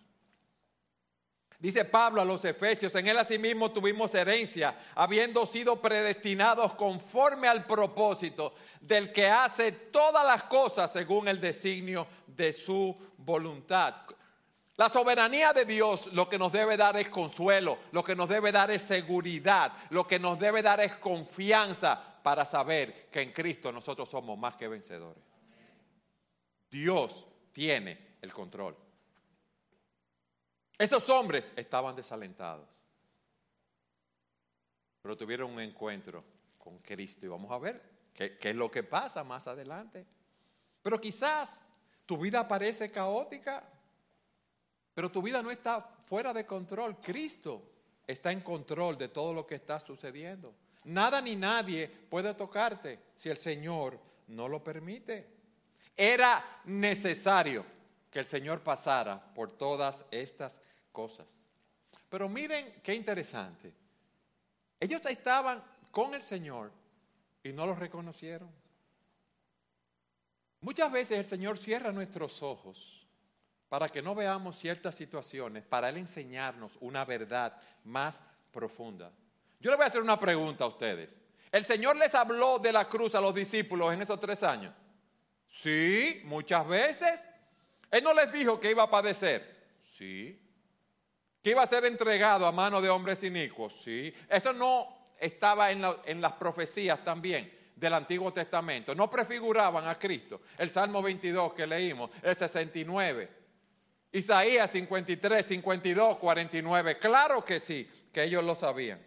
Dice 1.60 1.86
Pablo 1.86 2.22
a 2.22 2.26
los 2.26 2.44
Efesios, 2.44 2.94
en 2.96 3.08
él 3.08 3.18
asimismo 3.18 3.72
tuvimos 3.72 4.14
herencia, 4.14 4.78
habiendo 4.96 5.46
sido 5.46 5.82
predestinados 5.82 6.76
conforme 6.76 7.48
al 7.48 7.66
propósito 7.66 8.54
del 8.82 9.14
que 9.14 9.28
hace 9.28 9.72
todas 9.72 10.26
las 10.26 10.44
cosas 10.44 10.92
según 10.92 11.30
el 11.30 11.40
designio 11.40 12.06
de 12.28 12.52
su 12.52 12.94
voluntad. 13.18 13.96
La 14.80 14.88
soberanía 14.88 15.52
de 15.52 15.66
Dios 15.66 16.08
lo 16.14 16.30
que 16.30 16.40
nos 16.40 16.54
debe 16.54 16.78
dar 16.78 16.96
es 16.96 17.10
consuelo, 17.10 17.80
lo 17.92 18.02
que 18.02 18.16
nos 18.16 18.30
debe 18.30 18.50
dar 18.50 18.72
es 18.72 18.82
seguridad, 18.82 19.74
lo 19.90 20.08
que 20.08 20.18
nos 20.18 20.40
debe 20.40 20.62
dar 20.62 20.80
es 20.80 20.96
confianza 20.96 22.02
para 22.24 22.46
saber 22.46 23.10
que 23.10 23.22
en 23.22 23.34
Cristo 23.34 23.74
nosotros 23.74 24.08
somos 24.08 24.40
más 24.40 24.56
que 24.56 24.70
vencedores. 24.70 25.22
Dios 26.72 27.28
tiene 27.52 28.16
el 28.22 28.32
control. 28.32 28.74
Esos 30.78 31.10
hombres 31.10 31.52
estaban 31.58 31.94
desalentados, 31.94 32.70
pero 35.02 35.18
tuvieron 35.18 35.52
un 35.52 35.60
encuentro 35.60 36.24
con 36.58 36.78
Cristo 36.78 37.26
y 37.26 37.28
vamos 37.28 37.52
a 37.52 37.58
ver 37.58 37.84
qué, 38.14 38.38
es 38.40 38.56
lo 38.56 38.72
que 38.72 38.84
pasa 38.84 39.26
más 39.26 39.46
adelante. 39.46 40.06
Pero 40.82 41.02
quizás 41.02 41.66
tu 42.06 42.18
vida 42.18 42.48
parece 42.48 42.90
caótica, 42.90 43.70
pero 45.00 45.10
tu 45.10 45.22
vida 45.22 45.42
no 45.42 45.50
está 45.50 45.80
fuera 45.80 46.34
de 46.34 46.46
control. 46.46 46.98
Cristo 46.98 47.64
está 48.06 48.34
en 48.34 48.42
control 48.42 48.98
de 48.98 49.08
todo 49.08 49.34
lo 49.34 49.48
que 49.48 49.56
está 49.56 49.80
sucediendo. 49.80 50.54
Nada 50.84 51.22
ni 51.22 51.38
nadie 51.38 51.88
puede 51.88 52.34
tocarte 52.34 53.00
si 53.16 53.30
el 53.30 53.38
Señor 53.38 53.98
no 54.28 54.50
lo 54.50 54.62
permite. 54.62 55.26
Era 55.96 56.44
necesario 56.66 57.66
que 58.12 58.20
el 58.20 58.26
Señor 58.26 58.62
pasara 58.62 59.18
por 59.34 59.54
todas 59.54 60.04
estas 60.12 60.60
cosas. 60.92 61.46
Pero 62.10 62.28
miren 62.28 62.82
qué 62.84 62.94
interesante. 62.94 63.72
Ellos 64.82 65.02
estaban 65.06 65.64
con 65.92 66.14
el 66.14 66.24
Señor 66.24 66.74
y 67.42 67.54
no 67.54 67.66
lo 67.66 67.74
reconocieron. 67.74 68.52
Muchas 70.60 70.92
veces 70.92 71.20
el 71.20 71.26
Señor 71.26 71.58
cierra 71.58 71.94
nuestros 71.94 72.44
ojos 72.44 72.99
para 73.70 73.88
que 73.88 74.02
no 74.02 74.16
veamos 74.16 74.58
ciertas 74.58 74.96
situaciones, 74.96 75.64
para 75.64 75.90
Él 75.90 75.98
enseñarnos 75.98 76.78
una 76.82 77.06
verdad 77.06 77.56
más 77.84 78.22
profunda. 78.52 79.12
Yo 79.60 79.70
le 79.70 79.78
voy 79.78 79.84
a 79.84 79.88
hacer 79.88 80.02
una 80.02 80.20
pregunta 80.20 80.64
a 80.64 80.68
ustedes. 80.68 81.20
¿El 81.52 81.66
Señor 81.66 81.96
les 81.96 82.16
habló 82.16 82.58
de 82.58 82.74
la 82.74 82.90
cruz 82.90 83.14
a 83.14 83.22
los 83.22 83.34
discípulos 83.34 83.94
en 83.94 84.02
esos 84.02 84.20
tres 84.20 84.42
años? 84.42 84.74
Sí, 85.48 86.22
muchas 86.26 86.68
veces. 86.68 87.28
Él 87.92 88.04
no 88.04 88.14
les 88.14 88.32
dijo 88.32 88.60
que 88.60 88.72
iba 88.72 88.84
a 88.84 88.90
padecer. 88.90 89.78
Sí. 89.84 90.40
Que 91.44 91.52
iba 91.52 91.62
a 91.62 91.68
ser 91.68 91.86
entregado 91.86 92.46
a 92.46 92.52
mano 92.52 92.82
de 92.82 92.90
hombres 92.90 93.24
inicuos. 93.24 93.82
Sí. 93.82 94.14
Eso 94.28 94.52
no 94.52 95.14
estaba 95.20 95.72
en, 95.72 95.84
en 96.06 96.22
las 96.22 96.34
profecías 96.34 97.04
también 97.04 97.52
del 97.76 97.94
Antiguo 97.94 98.32
Testamento. 98.34 98.96
No 98.96 99.10
prefiguraban 99.10 99.88
a 99.88 99.98
Cristo. 99.98 100.42
El 100.58 100.70
Salmo 100.70 101.02
22 101.02 101.54
que 101.54 101.68
leímos, 101.68 102.12
el 102.22 102.36
69. 102.36 103.39
Isaías 104.12 104.72
53, 104.72 105.46
52, 105.46 106.18
49. 106.18 106.98
Claro 106.98 107.46
que 107.46 107.60
sí, 107.60 107.88
que 108.12 108.24
ellos 108.24 108.44
lo 108.44 108.56
sabían. 108.56 109.00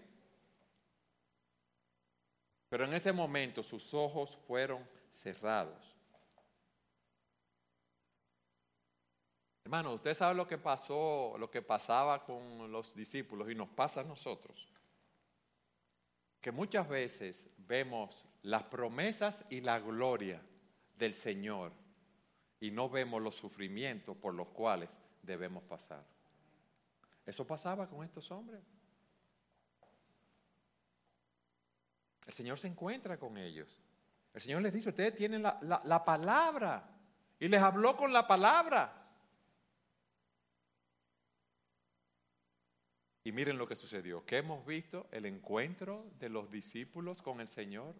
Pero 2.68 2.84
en 2.84 2.94
ese 2.94 3.12
momento 3.12 3.62
sus 3.62 3.92
ojos 3.92 4.36
fueron 4.46 4.86
cerrados. 5.10 5.92
Hermano, 9.64 9.94
usted 9.94 10.14
sabe 10.14 10.34
lo 10.34 10.46
que 10.46 10.58
pasó, 10.58 11.34
lo 11.38 11.50
que 11.50 11.62
pasaba 11.62 12.24
con 12.24 12.70
los 12.70 12.94
discípulos 12.94 13.50
y 13.50 13.54
nos 13.54 13.68
pasa 13.68 14.00
a 14.00 14.04
nosotros. 14.04 14.68
Que 16.40 16.52
muchas 16.52 16.88
veces 16.88 17.48
vemos 17.58 18.24
las 18.42 18.64
promesas 18.64 19.44
y 19.50 19.60
la 19.60 19.78
gloria 19.78 20.42
del 20.96 21.14
Señor 21.14 21.72
y 22.62 22.70
no 22.70 22.88
vemos 22.88 23.20
los 23.20 23.34
sufrimientos 23.34 24.16
por 24.16 24.34
los 24.34 24.46
cuales 24.50 24.96
debemos 25.20 25.64
pasar. 25.64 26.04
Eso 27.26 27.44
pasaba 27.44 27.88
con 27.88 28.04
estos 28.04 28.30
hombres. 28.30 28.62
El 32.24 32.32
Señor 32.32 32.60
se 32.60 32.68
encuentra 32.68 33.18
con 33.18 33.36
ellos. 33.36 33.76
El 34.32 34.40
Señor 34.40 34.62
les 34.62 34.72
dice, 34.72 34.90
ustedes 34.90 35.16
tienen 35.16 35.42
la, 35.42 35.58
la 35.60 36.04
palabra. 36.04 36.88
Y 37.40 37.48
les 37.48 37.60
habló 37.60 37.96
con 37.96 38.12
la 38.12 38.28
palabra. 38.28 39.10
Y 43.24 43.32
miren 43.32 43.58
lo 43.58 43.66
que 43.66 43.74
sucedió. 43.74 44.24
¿Qué 44.24 44.36
hemos 44.36 44.64
visto? 44.64 45.08
El 45.10 45.26
encuentro 45.26 46.06
de 46.20 46.28
los 46.28 46.48
discípulos 46.48 47.22
con 47.22 47.40
el 47.40 47.48
Señor. 47.48 47.96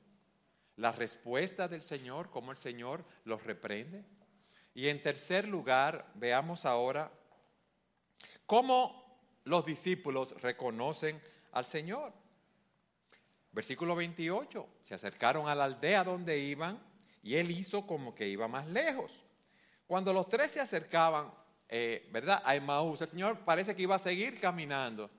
La 0.77 0.93
respuesta 0.93 1.67
del 1.67 1.83
Señor, 1.83 2.31
cómo 2.31 2.53
el 2.53 2.59
Señor 2.59 3.05
los 3.25 3.43
reprende. 3.43 4.05
Y 4.75 4.89
en 4.89 5.01
tercer 5.01 5.47
lugar, 5.47 6.11
veamos 6.15 6.65
ahora 6.65 7.13
cómo 8.47 9.21
los 9.45 9.65
discípulos 9.67 10.41
reconocen 10.41 11.21
al 11.53 11.67
Señor. 11.67 12.13
Versículo 13.53 13.95
28, 13.95 14.67
se 14.81 14.95
acercaron 14.95 15.49
a 15.49 15.55
la 15.55 15.65
aldea 15.65 16.05
donde 16.05 16.39
iban 16.39 16.83
y 17.23 17.37
él 17.37 17.51
hizo 17.51 17.87
como 17.87 18.15
que 18.15 18.29
iba 18.29 18.49
más 18.49 18.67
lejos. 18.69 19.25
Cuando 19.87 20.13
los 20.13 20.29
tres 20.29 20.53
se 20.53 20.61
acercaban, 20.61 21.31
eh, 21.69 22.09
¿verdad? 22.11 22.43
A 22.45 22.57
Emmaús, 22.57 23.03
el 23.03 23.09
Señor 23.09 23.41
parece 23.41 23.77
que 23.77 23.83
iba 23.83 23.97
a 23.97 23.99
seguir 23.99 24.41
caminando. 24.41 25.11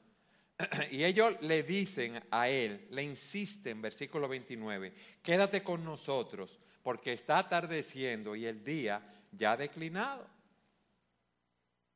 Y 0.91 1.03
ellos 1.03 1.35
le 1.41 1.63
dicen 1.63 2.23
a 2.31 2.49
él, 2.49 2.87
le 2.89 3.03
insisten, 3.03 3.81
versículo 3.81 4.27
29, 4.27 4.93
quédate 5.21 5.63
con 5.63 5.83
nosotros 5.83 6.59
porque 6.81 7.13
está 7.13 7.39
atardeciendo 7.39 8.35
y 8.35 8.45
el 8.45 8.63
día 8.63 9.01
ya 9.37 9.57
declinado. 9.57 10.27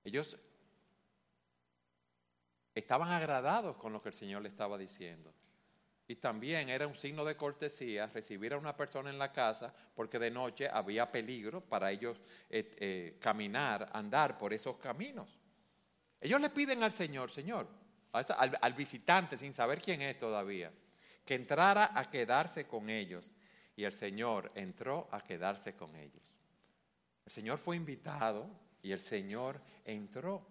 Ellos 0.03 0.37
estaban 2.73 3.09
agradados 3.09 3.75
con 3.77 3.93
lo 3.93 4.01
que 4.01 4.09
el 4.09 4.15
Señor 4.15 4.41
le 4.41 4.49
estaba 4.49 4.77
diciendo. 4.77 5.33
Y 6.07 6.15
también 6.15 6.69
era 6.69 6.87
un 6.87 6.95
signo 6.95 7.25
de 7.25 7.35
cortesía 7.35 8.07
recibir 8.07 8.53
a 8.53 8.57
una 8.57 8.77
persona 8.77 9.09
en 9.09 9.19
la 9.19 9.33
casa 9.33 9.73
porque 9.93 10.17
de 10.17 10.31
noche 10.31 10.69
había 10.69 11.11
peligro 11.11 11.59
para 11.59 11.91
ellos 11.91 12.21
eh, 12.49 12.71
eh, 12.77 13.17
caminar, 13.19 13.89
andar 13.91 14.37
por 14.37 14.53
esos 14.53 14.77
caminos. 14.77 15.37
Ellos 16.21 16.39
le 16.39 16.49
piden 16.49 16.81
al 16.81 16.93
Señor, 16.93 17.29
Señor, 17.29 17.67
al, 18.13 18.57
al 18.61 18.73
visitante 18.73 19.37
sin 19.37 19.51
saber 19.51 19.81
quién 19.81 20.01
es 20.01 20.17
todavía, 20.17 20.71
que 21.25 21.35
entrara 21.35 21.91
a 21.93 22.09
quedarse 22.09 22.65
con 22.65 22.89
ellos. 22.89 23.29
Y 23.75 23.83
el 23.83 23.93
Señor 23.93 24.51
entró 24.55 25.09
a 25.11 25.21
quedarse 25.21 25.75
con 25.75 25.93
ellos. 25.95 26.36
El 27.27 27.33
Señor 27.33 27.57
fue 27.57 27.75
invitado 27.75 28.49
y 28.81 28.93
el 28.93 29.01
Señor 29.01 29.59
entró. 29.83 30.47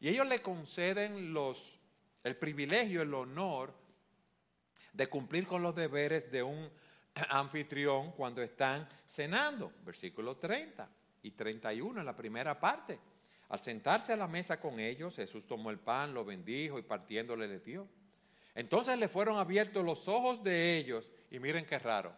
Y 0.00 0.08
ellos 0.08 0.26
le 0.26 0.42
conceden 0.42 1.32
los, 1.32 1.78
el 2.24 2.34
privilegio, 2.34 3.00
el 3.00 3.14
honor 3.14 3.72
de 4.92 5.06
cumplir 5.06 5.46
con 5.46 5.62
los 5.62 5.72
deberes 5.72 6.32
de 6.32 6.42
un 6.42 6.68
anfitrión 7.30 8.10
cuando 8.10 8.42
están 8.42 8.88
cenando. 9.06 9.72
Versículo 9.84 10.36
30 10.36 10.90
y 11.22 11.30
31 11.30 12.00
en 12.00 12.06
la 12.06 12.16
primera 12.16 12.58
parte. 12.58 12.98
Al 13.50 13.60
sentarse 13.60 14.12
a 14.12 14.16
la 14.16 14.26
mesa 14.26 14.58
con 14.58 14.80
ellos, 14.80 15.14
Jesús 15.14 15.46
tomó 15.46 15.70
el 15.70 15.78
pan, 15.78 16.12
lo 16.12 16.24
bendijo 16.24 16.76
y 16.76 16.82
partiéndole 16.82 17.46
le 17.46 17.60
dio. 17.60 17.86
Entonces 18.56 18.98
le 18.98 19.06
fueron 19.06 19.38
abiertos 19.38 19.84
los 19.84 20.08
ojos 20.08 20.42
de 20.42 20.76
ellos 20.76 21.12
y 21.30 21.38
miren 21.38 21.64
qué 21.64 21.78
raro. 21.78 22.12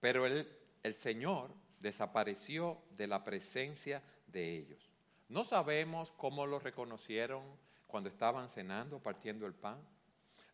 Pero 0.00 0.26
el, 0.26 0.48
el 0.82 0.94
Señor 0.94 1.61
desapareció 1.82 2.78
de 2.96 3.06
la 3.06 3.22
presencia 3.24 4.02
de 4.28 4.56
ellos. 4.56 4.90
No 5.28 5.44
sabemos 5.44 6.12
cómo 6.12 6.46
lo 6.46 6.58
reconocieron 6.58 7.42
cuando 7.86 8.08
estaban 8.08 8.48
cenando, 8.48 9.00
partiendo 9.00 9.46
el 9.46 9.54
pan. 9.54 9.78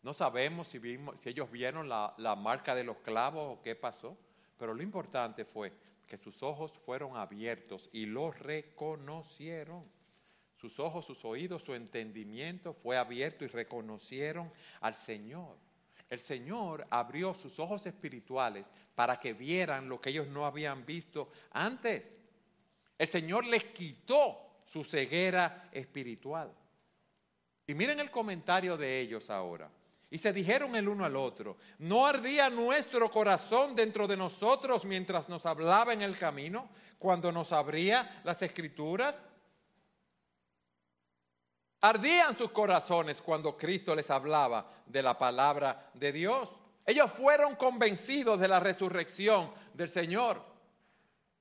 No 0.03 0.15
sabemos 0.15 0.69
si, 0.69 0.79
vimos, 0.79 1.21
si 1.21 1.29
ellos 1.29 1.51
vieron 1.51 1.89
la, 1.89 2.15
la 2.17 2.35
marca 2.35 2.75
de 2.75 2.85
los 2.85 2.97
clavos 2.99 3.59
o 3.59 3.63
qué 3.63 3.77
pasó, 3.77 4.17
pero 4.57 4.75
lo 4.75 4.83
importante 4.83 5.45
fue 5.45 5.73
que 6.07 6.17
sus 6.17 6.43
ojos 6.43 6.73
fueron 6.73 7.17
abiertos 7.17 7.91
y 7.93 8.07
lo 8.07 8.31
reconocieron. 8.31 9.85
Sus 10.57 10.81
ojos, 10.81 11.07
sus 11.07 11.25
oídos, 11.25 11.63
su 11.63 11.75
entendimiento 11.75 12.73
fue 12.73 12.97
abierto 12.97 13.45
y 13.45 13.49
reconocieron 13.49 14.51
al 14.81 14.97
Señor. 14.97 15.57
El 16.09 16.21
Señor 16.21 16.87
abrió 16.91 17.35
sus 17.35 17.59
ojos 17.59 17.85
espirituales 17.87 18.71
para 18.95 19.19
que 19.19 19.35
vieran 19.35 19.89
lo 19.89 20.01
que 20.01 20.11
ellos 20.11 20.29
no 20.29 20.47
habían 20.47 20.87
visto 20.87 21.31
antes. 21.51 22.03
El 22.97 23.09
Señor 23.09 23.47
les 23.47 23.65
quitó 23.65 24.63
su 24.65 24.85
ceguera 24.85 25.69
espiritual. 25.73 26.53
Y 27.67 27.75
miren 27.75 28.01
el 28.01 28.11
comentario 28.11 28.77
de 28.77 29.01
ellos 29.01 29.29
ahora. 29.29 29.71
Y 30.11 30.17
se 30.17 30.33
dijeron 30.33 30.75
el 30.75 30.89
uno 30.89 31.05
al 31.05 31.17
otro, 31.17 31.59
¿no 31.79 32.07
ardía 32.07 32.49
nuestro 32.49 33.11
corazón 33.11 33.75
dentro 33.75 34.07
de 34.07 34.17
nosotros 34.17 34.87
mientras 34.87 35.29
nos 35.29 35.45
hablaba 35.45 35.93
en 35.93 36.01
el 36.01 36.17
camino, 36.17 36.71
cuando 36.99 37.31
nos 37.31 37.53
abría 37.53 38.23
las 38.25 38.41
escrituras? 38.41 39.23
Ardían 41.81 42.37
sus 42.37 42.51
corazones 42.51 43.21
cuando 43.23 43.57
Cristo 43.57 43.95
les 43.95 44.11
hablaba 44.11 44.69
de 44.87 45.03
la 45.03 45.17
palabra 45.17 45.91
de 45.95 46.11
Dios. 46.13 46.51
Ellos 46.85 47.11
fueron 47.13 47.55
convencidos 47.55 48.41
de 48.41 48.49
la 48.49 48.59
resurrección 48.59 49.53
del 49.75 49.89
Señor. 49.89 50.43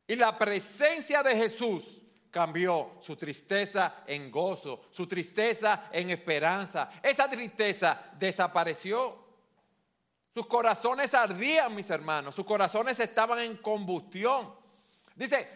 Y 0.06 0.16
la 0.16 0.38
presencia 0.38 1.24
de 1.24 1.36
Jesús 1.36 2.02
cambió 2.30 2.92
su 3.00 3.16
tristeza 3.16 4.04
en 4.06 4.30
gozo, 4.30 4.84
su 4.92 5.08
tristeza 5.08 5.90
en 5.92 6.12
esperanza. 6.12 6.92
Esa 7.02 7.28
tristeza 7.30 8.00
desapareció. 8.20 9.26
Sus 10.36 10.46
corazones 10.46 11.16
ardían, 11.16 11.74
mis 11.74 11.90
hermanos, 11.90 12.36
sus 12.36 12.46
corazones 12.46 13.00
estaban 13.00 13.40
en 13.40 13.58
combustión. 13.58 14.54
Dice 15.16 15.50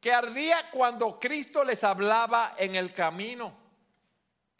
que 0.00 0.12
ardía 0.12 0.70
cuando 0.70 1.18
Cristo 1.18 1.64
les 1.64 1.82
hablaba 1.82 2.54
en 2.56 2.76
el 2.76 2.94
camino. 2.94 3.59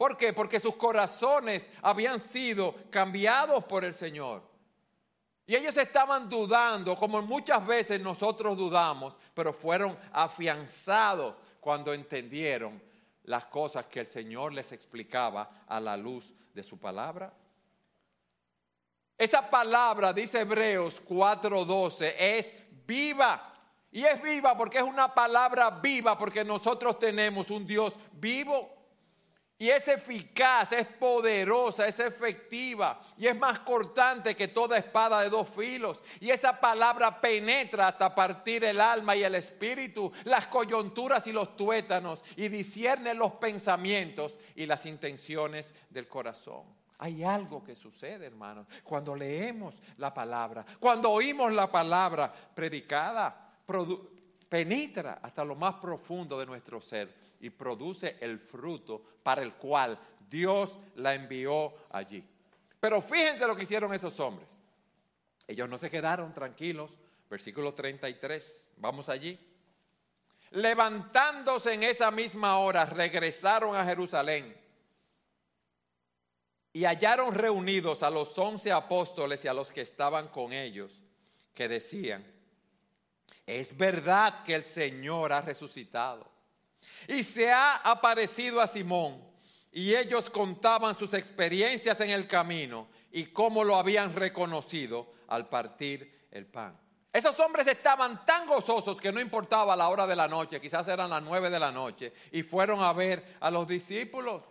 ¿Por 0.01 0.17
qué? 0.17 0.33
Porque 0.33 0.59
sus 0.59 0.77
corazones 0.77 1.69
habían 1.83 2.19
sido 2.19 2.73
cambiados 2.89 3.63
por 3.65 3.85
el 3.85 3.93
Señor. 3.93 4.41
Y 5.45 5.55
ellos 5.55 5.77
estaban 5.77 6.27
dudando, 6.27 6.95
como 6.95 7.21
muchas 7.21 7.63
veces 7.67 8.01
nosotros 8.01 8.57
dudamos, 8.57 9.15
pero 9.35 9.53
fueron 9.53 9.95
afianzados 10.11 11.35
cuando 11.59 11.93
entendieron 11.93 12.81
las 13.25 13.45
cosas 13.45 13.85
que 13.85 13.99
el 13.99 14.07
Señor 14.07 14.53
les 14.53 14.71
explicaba 14.71 15.65
a 15.67 15.79
la 15.79 15.95
luz 15.95 16.33
de 16.51 16.63
su 16.63 16.79
palabra. 16.79 17.31
Esa 19.15 19.47
palabra, 19.47 20.11
dice 20.13 20.39
Hebreos 20.39 20.99
4:12, 21.07 22.15
es 22.17 22.55
viva. 22.87 23.53
Y 23.91 24.03
es 24.03 24.19
viva 24.19 24.57
porque 24.57 24.79
es 24.79 24.83
una 24.83 25.13
palabra 25.13 25.69
viva, 25.69 26.17
porque 26.17 26.43
nosotros 26.43 26.97
tenemos 26.97 27.51
un 27.51 27.67
Dios 27.67 27.93
vivo. 28.13 28.80
Y 29.61 29.69
es 29.69 29.87
eficaz, 29.87 30.71
es 30.71 30.87
poderosa, 30.87 31.85
es 31.85 31.99
efectiva 31.99 32.99
y 33.15 33.27
es 33.27 33.37
más 33.37 33.59
cortante 33.59 34.35
que 34.35 34.47
toda 34.47 34.75
espada 34.75 35.21
de 35.21 35.29
dos 35.29 35.47
filos. 35.47 36.01
Y 36.19 36.31
esa 36.31 36.59
palabra 36.59 37.21
penetra 37.21 37.89
hasta 37.89 38.15
partir 38.15 38.63
el 38.63 38.81
alma 38.81 39.15
y 39.15 39.23
el 39.23 39.35
espíritu, 39.35 40.11
las 40.23 40.47
coyunturas 40.47 41.27
y 41.27 41.31
los 41.31 41.55
tuétanos 41.55 42.23
y 42.37 42.47
discierne 42.47 43.13
los 43.13 43.33
pensamientos 43.33 44.35
y 44.55 44.65
las 44.65 44.87
intenciones 44.87 45.75
del 45.91 46.07
corazón. 46.07 46.63
Hay 46.97 47.23
algo 47.23 47.63
que 47.63 47.75
sucede, 47.75 48.25
hermanos, 48.25 48.65
cuando 48.83 49.15
leemos 49.15 49.75
la 49.97 50.11
palabra, 50.11 50.65
cuando 50.79 51.11
oímos 51.11 51.53
la 51.53 51.71
palabra 51.71 52.33
predicada, 52.55 53.53
penetra 54.49 55.19
hasta 55.21 55.45
lo 55.45 55.53
más 55.53 55.75
profundo 55.75 56.39
de 56.39 56.47
nuestro 56.47 56.81
ser 56.81 57.20
y 57.41 57.49
produce 57.49 58.17
el 58.21 58.39
fruto 58.39 59.01
para 59.23 59.41
el 59.41 59.55
cual 59.55 59.99
Dios 60.29 60.79
la 60.95 61.13
envió 61.13 61.73
allí. 61.89 62.23
Pero 62.79 63.01
fíjense 63.01 63.45
lo 63.45 63.55
que 63.55 63.63
hicieron 63.63 63.93
esos 63.93 64.19
hombres. 64.19 64.49
Ellos 65.47 65.67
no 65.67 65.77
se 65.77 65.89
quedaron 65.89 66.33
tranquilos. 66.33 66.91
Versículo 67.29 67.73
33. 67.73 68.69
Vamos 68.77 69.09
allí. 69.09 69.39
Levantándose 70.51 71.73
en 71.73 71.83
esa 71.83 72.11
misma 72.11 72.59
hora, 72.59 72.85
regresaron 72.85 73.75
a 73.75 73.85
Jerusalén 73.85 74.55
y 76.73 76.85
hallaron 76.85 77.33
reunidos 77.33 78.03
a 78.03 78.09
los 78.09 78.37
once 78.37 78.71
apóstoles 78.71 79.43
y 79.43 79.47
a 79.47 79.53
los 79.53 79.71
que 79.71 79.81
estaban 79.81 80.29
con 80.29 80.53
ellos, 80.53 81.01
que 81.53 81.67
decían, 81.67 82.25
es 83.45 83.75
verdad 83.77 84.43
que 84.43 84.55
el 84.55 84.63
Señor 84.63 85.33
ha 85.33 85.41
resucitado 85.41 86.31
y 87.07 87.23
se 87.23 87.51
ha 87.51 87.77
aparecido 87.77 88.61
a 88.61 88.67
Simón. 88.67 89.21
Y 89.71 89.95
ellos 89.95 90.29
contaban 90.29 90.95
sus 90.95 91.13
experiencias 91.13 91.99
en 92.01 92.09
el 92.09 92.27
camino 92.27 92.87
y 93.11 93.27
cómo 93.27 93.63
lo 93.63 93.75
habían 93.75 94.13
reconocido 94.13 95.13
al 95.27 95.47
partir 95.47 96.27
el 96.31 96.45
pan. 96.45 96.77
Esos 97.13 97.37
hombres 97.39 97.67
estaban 97.67 98.25
tan 98.25 98.45
gozosos 98.47 98.99
que 99.01 99.11
no 99.11 99.19
importaba 99.19 99.75
la 99.75 99.89
hora 99.89 100.07
de 100.07 100.15
la 100.15 100.27
noche, 100.27 100.61
quizás 100.61 100.87
eran 100.87 101.09
las 101.09 101.21
nueve 101.21 101.49
de 101.49 101.59
la 101.59 101.71
noche, 101.71 102.13
y 102.31 102.43
fueron 102.43 102.81
a 102.81 102.93
ver 102.93 103.35
a 103.41 103.51
los 103.51 103.67
discípulos. 103.67 104.43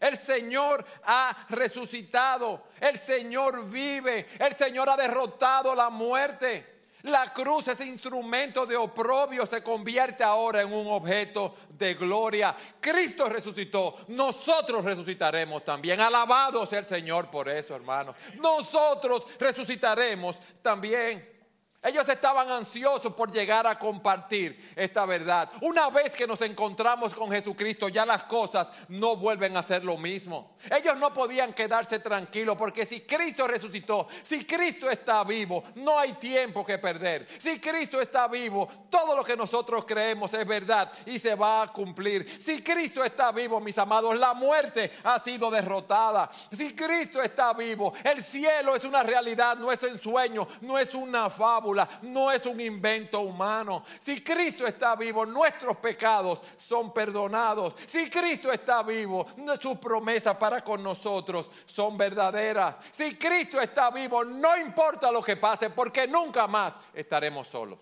El 0.00 0.16
Señor 0.16 0.84
ha 1.04 1.46
resucitado, 1.50 2.68
el 2.80 2.98
Señor 2.98 3.68
vive, 3.68 4.28
el 4.38 4.54
Señor 4.54 4.88
ha 4.90 4.96
derrotado 4.96 5.74
la 5.74 5.90
muerte. 5.90 6.75
La 7.06 7.32
cruz, 7.32 7.68
ese 7.68 7.86
instrumento 7.86 8.66
de 8.66 8.76
oprobio, 8.76 9.46
se 9.46 9.62
convierte 9.62 10.24
ahora 10.24 10.62
en 10.62 10.72
un 10.72 10.88
objeto 10.88 11.54
de 11.68 11.94
gloria. 11.94 12.56
Cristo 12.80 13.28
resucitó, 13.28 13.96
nosotros 14.08 14.84
resucitaremos 14.84 15.64
también. 15.64 16.00
Alabado 16.00 16.66
sea 16.66 16.80
el 16.80 16.84
Señor 16.84 17.30
por 17.30 17.48
eso, 17.48 17.76
hermanos. 17.76 18.16
Nosotros 18.40 19.24
resucitaremos 19.38 20.40
también. 20.62 21.35
Ellos 21.82 22.08
estaban 22.08 22.50
ansiosos 22.50 23.14
por 23.14 23.30
llegar 23.30 23.64
a 23.66 23.78
compartir 23.78 24.72
esta 24.74 25.06
verdad. 25.06 25.48
Una 25.60 25.88
vez 25.88 26.16
que 26.16 26.26
nos 26.26 26.40
encontramos 26.40 27.14
con 27.14 27.30
Jesucristo, 27.30 27.88
ya 27.88 28.04
las 28.04 28.24
cosas 28.24 28.72
no 28.88 29.16
vuelven 29.16 29.56
a 29.56 29.62
ser 29.62 29.84
lo 29.84 29.96
mismo. 29.96 30.56
Ellos 30.68 30.96
no 30.96 31.14
podían 31.14 31.52
quedarse 31.52 32.00
tranquilos 32.00 32.56
porque 32.56 32.84
si 32.84 33.02
Cristo 33.02 33.46
resucitó, 33.46 34.08
si 34.22 34.44
Cristo 34.44 34.90
está 34.90 35.22
vivo, 35.22 35.62
no 35.76 35.96
hay 35.96 36.14
tiempo 36.14 36.64
que 36.66 36.78
perder. 36.78 37.28
Si 37.38 37.60
Cristo 37.60 38.00
está 38.00 38.26
vivo, 38.26 38.68
todo 38.90 39.16
lo 39.16 39.22
que 39.22 39.36
nosotros 39.36 39.84
creemos 39.84 40.34
es 40.34 40.46
verdad 40.46 40.90
y 41.04 41.20
se 41.20 41.36
va 41.36 41.62
a 41.62 41.72
cumplir. 41.72 42.42
Si 42.42 42.62
Cristo 42.62 43.04
está 43.04 43.30
vivo, 43.30 43.60
mis 43.60 43.78
amados, 43.78 44.18
la 44.18 44.34
muerte 44.34 44.90
ha 45.04 45.20
sido 45.20 45.52
derrotada. 45.52 46.30
Si 46.50 46.74
Cristo 46.74 47.22
está 47.22 47.52
vivo, 47.52 47.92
el 48.02 48.24
cielo 48.24 48.74
es 48.74 48.84
una 48.84 49.04
realidad, 49.04 49.56
no 49.56 49.70
es 49.70 49.82
un 49.84 49.98
sueño, 49.98 50.48
no 50.62 50.78
es 50.78 50.92
una 50.92 51.30
fábula 51.30 51.75
no 52.02 52.30
es 52.30 52.46
un 52.46 52.60
invento 52.60 53.20
humano. 53.20 53.84
Si 53.98 54.22
Cristo 54.22 54.66
está 54.66 54.94
vivo, 54.94 55.26
nuestros 55.26 55.76
pecados 55.78 56.42
son 56.56 56.92
perdonados. 56.92 57.74
Si 57.86 58.08
Cristo 58.08 58.52
está 58.52 58.82
vivo, 58.82 59.26
sus 59.60 59.78
promesas 59.78 60.36
para 60.36 60.62
con 60.62 60.82
nosotros 60.82 61.50
son 61.64 61.96
verdaderas. 61.96 62.76
Si 62.90 63.16
Cristo 63.16 63.60
está 63.60 63.90
vivo, 63.90 64.24
no 64.24 64.56
importa 64.56 65.10
lo 65.10 65.22
que 65.22 65.36
pase, 65.36 65.70
porque 65.70 66.06
nunca 66.06 66.46
más 66.46 66.80
estaremos 66.94 67.48
solos. 67.48 67.78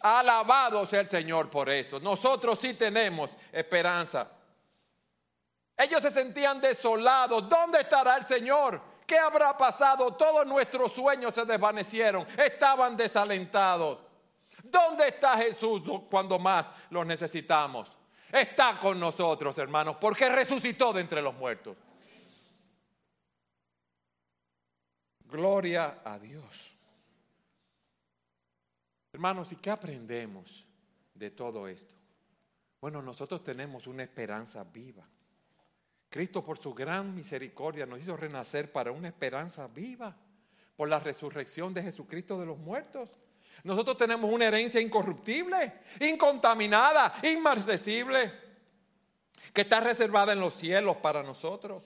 Alabado 0.00 0.84
sea 0.84 1.00
el 1.00 1.08
Señor 1.08 1.48
por 1.48 1.70
eso. 1.70 1.98
Nosotros 1.98 2.58
sí 2.60 2.74
tenemos 2.74 3.36
esperanza. 3.50 4.30
Ellos 5.76 6.02
se 6.02 6.10
sentían 6.10 6.60
desolados. 6.60 7.48
¿Dónde 7.48 7.80
estará 7.80 8.16
el 8.16 8.24
Señor? 8.24 8.93
¿Qué 9.06 9.18
habrá 9.18 9.56
pasado? 9.56 10.14
Todos 10.14 10.46
nuestros 10.46 10.92
sueños 10.92 11.34
se 11.34 11.44
desvanecieron, 11.44 12.26
estaban 12.38 12.96
desalentados. 12.96 13.98
¿Dónde 14.62 15.08
está 15.08 15.36
Jesús 15.36 15.82
cuando 16.10 16.38
más 16.38 16.70
lo 16.90 17.04
necesitamos? 17.04 17.92
Está 18.32 18.78
con 18.80 18.98
nosotros, 18.98 19.56
hermanos, 19.58 19.96
porque 20.00 20.28
resucitó 20.28 20.92
de 20.92 21.02
entre 21.02 21.22
los 21.22 21.34
muertos. 21.34 21.76
Gloria 25.26 26.00
a 26.04 26.18
Dios. 26.18 26.74
Hermanos, 29.12 29.52
¿y 29.52 29.56
qué 29.56 29.70
aprendemos 29.70 30.66
de 31.14 31.30
todo 31.30 31.68
esto? 31.68 31.94
Bueno, 32.80 33.00
nosotros 33.00 33.44
tenemos 33.44 33.86
una 33.86 34.02
esperanza 34.02 34.64
viva. 34.64 35.08
Cristo 36.14 36.44
por 36.44 36.58
su 36.58 36.72
gran 36.72 37.12
misericordia 37.12 37.86
nos 37.86 38.00
hizo 38.00 38.16
renacer 38.16 38.70
para 38.70 38.92
una 38.92 39.08
esperanza 39.08 39.66
viva 39.66 40.14
por 40.76 40.88
la 40.88 41.00
resurrección 41.00 41.74
de 41.74 41.82
Jesucristo 41.82 42.38
de 42.38 42.46
los 42.46 42.56
muertos. 42.56 43.10
Nosotros 43.64 43.96
tenemos 43.96 44.32
una 44.32 44.44
herencia 44.44 44.80
incorruptible, 44.80 45.72
incontaminada, 45.98 47.14
inmarcesible, 47.20 48.32
que 49.52 49.62
está 49.62 49.80
reservada 49.80 50.32
en 50.32 50.38
los 50.38 50.54
cielos 50.54 50.98
para 50.98 51.20
nosotros. 51.24 51.82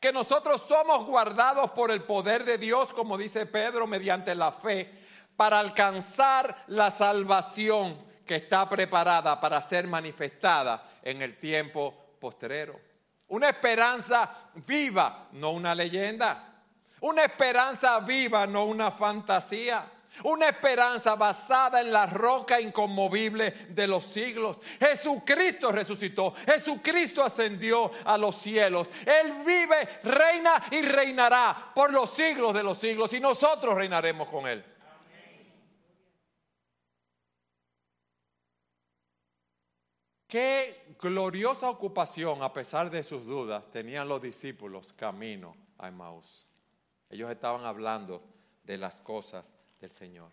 que 0.00 0.10
nosotros 0.10 0.62
somos 0.66 1.04
guardados 1.04 1.72
por 1.72 1.90
el 1.90 2.02
poder 2.02 2.46
de 2.46 2.56
Dios, 2.56 2.94
como 2.94 3.18
dice 3.18 3.44
Pedro, 3.44 3.86
mediante 3.86 4.34
la 4.34 4.52
fe, 4.52 4.90
para 5.36 5.58
alcanzar 5.58 6.64
la 6.68 6.90
salvación 6.90 8.02
que 8.24 8.36
está 8.36 8.66
preparada 8.70 9.38
para 9.38 9.60
ser 9.60 9.86
manifestada 9.86 10.98
en 11.02 11.20
el 11.20 11.36
tiempo 11.36 12.16
postrero. 12.18 12.95
Una 13.28 13.48
esperanza 13.48 14.50
viva, 14.54 15.28
no 15.32 15.50
una 15.50 15.74
leyenda. 15.74 16.54
Una 17.00 17.24
esperanza 17.24 17.98
viva, 18.00 18.46
no 18.46 18.64
una 18.64 18.90
fantasía. 18.90 19.92
Una 20.22 20.48
esperanza 20.48 21.14
basada 21.14 21.80
en 21.82 21.92
la 21.92 22.06
roca 22.06 22.60
inconmovible 22.60 23.50
de 23.68 23.86
los 23.86 24.04
siglos. 24.04 24.60
Jesucristo 24.80 25.70
resucitó. 25.70 26.34
Jesucristo 26.46 27.22
ascendió 27.22 27.90
a 28.04 28.16
los 28.16 28.36
cielos. 28.36 28.90
Él 29.04 29.34
vive, 29.44 30.00
reina 30.04 30.64
y 30.70 30.80
reinará 30.82 31.72
por 31.74 31.92
los 31.92 32.10
siglos 32.10 32.54
de 32.54 32.62
los 32.62 32.78
siglos. 32.78 33.12
Y 33.12 33.20
nosotros 33.20 33.74
reinaremos 33.74 34.28
con 34.28 34.46
Él. 34.46 34.64
Qué 40.36 40.94
gloriosa 41.00 41.70
ocupación, 41.70 42.42
a 42.42 42.52
pesar 42.52 42.90
de 42.90 43.02
sus 43.02 43.24
dudas, 43.24 43.70
tenían 43.70 44.06
los 44.06 44.20
discípulos 44.20 44.92
camino 44.92 45.56
a 45.78 45.88
Emmaus. 45.88 46.46
Ellos 47.08 47.30
estaban 47.30 47.64
hablando 47.64 48.22
de 48.62 48.76
las 48.76 49.00
cosas 49.00 49.54
del 49.80 49.90
Señor. 49.90 50.30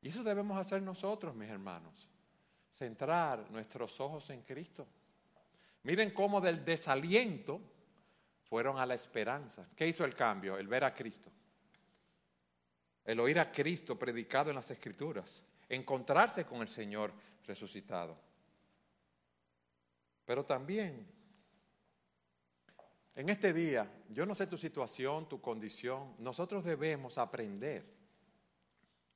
Y 0.00 0.08
eso 0.08 0.22
debemos 0.22 0.56
hacer 0.56 0.80
nosotros, 0.80 1.34
mis 1.34 1.50
hermanos. 1.50 2.08
Centrar 2.70 3.50
nuestros 3.50 4.00
ojos 4.00 4.30
en 4.30 4.40
Cristo. 4.40 4.86
Miren 5.82 6.10
cómo 6.12 6.40
del 6.40 6.64
desaliento 6.64 7.60
fueron 8.48 8.78
a 8.78 8.86
la 8.86 8.94
esperanza. 8.94 9.68
¿Qué 9.76 9.86
hizo 9.86 10.06
el 10.06 10.14
cambio? 10.14 10.56
El 10.56 10.66
ver 10.66 10.84
a 10.84 10.94
Cristo. 10.94 11.30
El 13.04 13.20
oír 13.20 13.38
a 13.38 13.52
Cristo 13.52 13.98
predicado 13.98 14.48
en 14.48 14.56
las 14.56 14.70
Escrituras. 14.70 15.42
Encontrarse 15.68 16.44
con 16.44 16.60
el 16.60 16.68
Señor 16.68 17.12
resucitado. 17.44 18.16
Pero 20.24 20.44
también, 20.44 21.06
en 23.14 23.28
este 23.28 23.52
día, 23.52 23.90
yo 24.10 24.26
no 24.26 24.34
sé 24.34 24.46
tu 24.46 24.58
situación, 24.58 25.28
tu 25.28 25.40
condición, 25.40 26.14
nosotros 26.18 26.64
debemos 26.64 27.18
aprender 27.18 27.84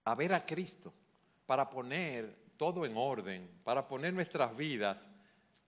a 0.05 0.15
ver 0.15 0.33
a 0.35 0.45
Cristo 0.45 0.93
para 1.47 1.69
poner 1.69 2.43
todo 2.57 2.87
en 2.87 2.97
orden, 2.97 3.61
para 3.63 3.87
poner 3.87 4.13
nuestras 4.13 4.57
vidas, 4.57 5.05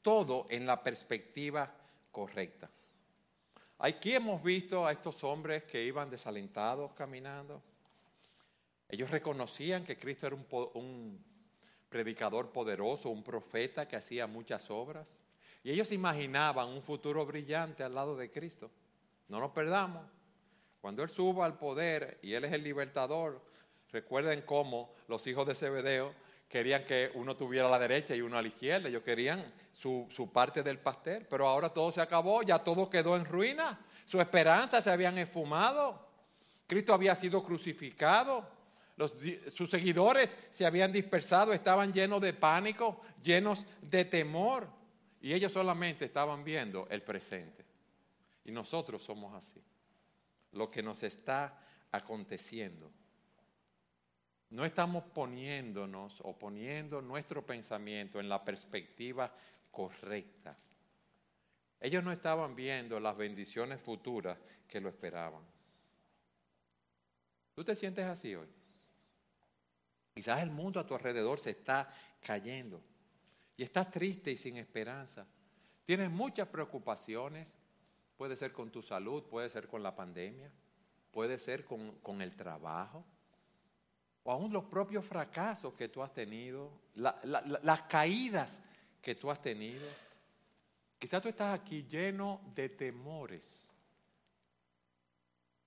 todo 0.02 0.46
en 0.48 0.66
la 0.66 0.82
perspectiva 0.82 1.72
correcta. 2.10 2.70
Aquí 3.78 4.14
hemos 4.14 4.42
visto 4.42 4.86
a 4.86 4.92
estos 4.92 5.22
hombres 5.24 5.64
que 5.64 5.84
iban 5.84 6.08
desalentados 6.08 6.92
caminando. 6.92 7.62
Ellos 8.88 9.10
reconocían 9.10 9.84
que 9.84 9.98
Cristo 9.98 10.26
era 10.26 10.36
un, 10.36 11.24
predicador 11.88 12.50
poderoso, 12.50 13.08
un 13.08 13.22
profeta 13.22 13.86
que 13.86 13.96
hacía 13.96 14.26
muchas 14.26 14.70
obras. 14.70 15.18
Y 15.62 15.70
ellos 15.70 15.92
imaginaban 15.92 16.68
un 16.68 16.82
futuro 16.82 17.24
brillante 17.24 17.84
al 17.84 17.94
lado 17.94 18.16
de 18.16 18.30
Cristo. 18.30 18.70
No 19.28 19.40
nos 19.40 19.52
perdamos. 19.52 20.04
Cuando 20.80 21.02
Él 21.02 21.08
suba 21.08 21.46
al 21.46 21.56
poder 21.56 22.18
y 22.20 22.34
Él 22.34 22.44
es 22.44 22.52
el 22.52 22.62
libertador, 22.62 23.40
recuerden 23.92 24.42
cómo 24.42 24.92
los 25.06 25.26
hijos 25.26 25.46
de 25.46 25.54
Zebedeo 25.54 26.12
querían 26.48 26.84
que 26.84 27.10
uno 27.14 27.36
tuviera 27.36 27.68
a 27.68 27.70
la 27.70 27.78
derecha 27.78 28.14
y 28.14 28.20
uno 28.20 28.36
a 28.36 28.42
la 28.42 28.48
izquierda. 28.48 28.88
Ellos 28.88 29.02
querían 29.02 29.44
su, 29.72 30.06
su 30.10 30.30
parte 30.30 30.62
del 30.62 30.78
pastel. 30.78 31.26
Pero 31.30 31.48
ahora 31.48 31.68
todo 31.68 31.90
se 31.92 32.00
acabó, 32.00 32.42
ya 32.42 32.58
todo 32.58 32.90
quedó 32.90 33.16
en 33.16 33.24
ruina. 33.24 33.80
Su 34.04 34.20
esperanza 34.20 34.80
se 34.80 34.90
habían 34.90 35.16
esfumado. 35.16 36.06
Cristo 36.66 36.92
había 36.92 37.14
sido 37.14 37.42
crucificado 37.42 38.44
sus 39.48 39.70
seguidores 39.70 40.36
se 40.50 40.64
habían 40.64 40.92
dispersado, 40.92 41.52
estaban 41.52 41.92
llenos 41.92 42.20
de 42.20 42.32
pánico, 42.32 43.00
llenos 43.22 43.66
de 43.82 44.04
temor. 44.04 44.68
Y 45.20 45.32
ellos 45.32 45.52
solamente 45.52 46.04
estaban 46.04 46.44
viendo 46.44 46.86
el 46.90 47.02
presente. 47.02 47.64
Y 48.44 48.52
nosotros 48.52 49.02
somos 49.02 49.34
así. 49.34 49.62
Lo 50.52 50.70
que 50.70 50.82
nos 50.82 51.02
está 51.02 51.58
aconteciendo. 51.90 52.92
No 54.50 54.64
estamos 54.64 55.04
poniéndonos 55.04 56.20
o 56.20 56.38
poniendo 56.38 57.00
nuestro 57.00 57.44
pensamiento 57.44 58.20
en 58.20 58.28
la 58.28 58.44
perspectiva 58.44 59.34
correcta. 59.70 60.56
Ellos 61.80 62.04
no 62.04 62.12
estaban 62.12 62.54
viendo 62.54 63.00
las 63.00 63.18
bendiciones 63.18 63.80
futuras 63.80 64.38
que 64.68 64.80
lo 64.80 64.88
esperaban. 64.88 65.42
¿Tú 67.54 67.64
te 67.64 67.74
sientes 67.74 68.04
así 68.04 68.34
hoy? 68.34 68.48
Quizás 70.14 70.42
el 70.42 70.50
mundo 70.50 70.78
a 70.78 70.86
tu 70.86 70.94
alrededor 70.94 71.40
se 71.40 71.50
está 71.50 71.88
cayendo 72.22 72.80
y 73.56 73.64
estás 73.64 73.90
triste 73.90 74.30
y 74.30 74.36
sin 74.36 74.56
esperanza. 74.56 75.26
Tienes 75.84 76.10
muchas 76.10 76.48
preocupaciones. 76.48 77.52
Puede 78.16 78.36
ser 78.36 78.52
con 78.52 78.70
tu 78.70 78.80
salud, 78.80 79.24
puede 79.24 79.50
ser 79.50 79.66
con 79.66 79.82
la 79.82 79.96
pandemia, 79.96 80.50
puede 81.10 81.38
ser 81.38 81.64
con, 81.64 82.22
el 82.22 82.36
trabajo, 82.36 83.04
o 84.22 84.30
aún 84.30 84.52
los 84.52 84.64
propios 84.64 85.04
fracasos 85.04 85.74
que 85.74 85.88
tú 85.88 86.00
has 86.00 86.12
tenido, 86.12 86.70
las 86.94 87.82
caídas 87.82 88.60
que 89.02 89.16
tú 89.16 89.32
has 89.32 89.42
tenido. 89.42 89.86
Quizás 90.96 91.20
tú 91.20 91.28
estás 91.28 91.58
aquí 91.58 91.86
lleno 91.90 92.40
de 92.54 92.68
temores 92.68 93.68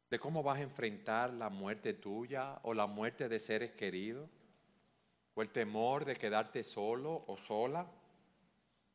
de 0.10 0.20
cómo 0.20 0.42
vas 0.42 0.60
a 0.60 0.64
enfrentar 0.64 1.34
la 1.34 1.50
muerte 1.50 1.94
tuya 1.94 2.60
o 2.64 2.74
la 2.74 2.88
muerte 2.88 3.28
de 3.28 3.40
seres 3.40 3.72
queridos, 3.72 4.30
o 5.38 5.44
el 5.44 5.52
temor 5.52 6.04
de 6.04 6.16
quedarte 6.16 6.64
solo 6.64 7.24
o 7.28 7.38
sola, 7.38 7.86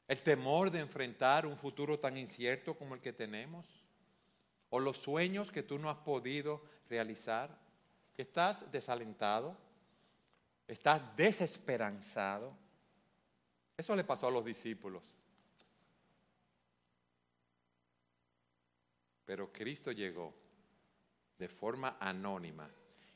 el 0.08 0.24
temor 0.24 0.72
de 0.72 0.80
enfrentar 0.80 1.46
un 1.46 1.56
futuro 1.56 2.00
tan 2.00 2.16
incierto 2.16 2.76
como 2.76 2.96
el 2.96 3.00
que 3.00 3.12
tenemos, 3.12 3.64
o 4.68 4.80
los 4.80 4.98
sueños 4.98 5.52
que 5.52 5.62
tú 5.62 5.78
no 5.78 5.88
has 5.88 5.98
podido 5.98 6.64
realizar. 6.90 7.56
Estás 8.16 8.72
desalentado, 8.72 9.56
estás 10.66 11.00
desesperanzado. 11.16 12.52
Eso 13.76 13.94
le 13.94 14.02
pasó 14.02 14.26
a 14.26 14.32
los 14.32 14.44
discípulos. 14.44 15.14
Pero 19.24 19.52
Cristo 19.52 19.92
llegó 19.92 20.34
de 21.38 21.46
forma 21.46 21.98
anónima 22.00 22.68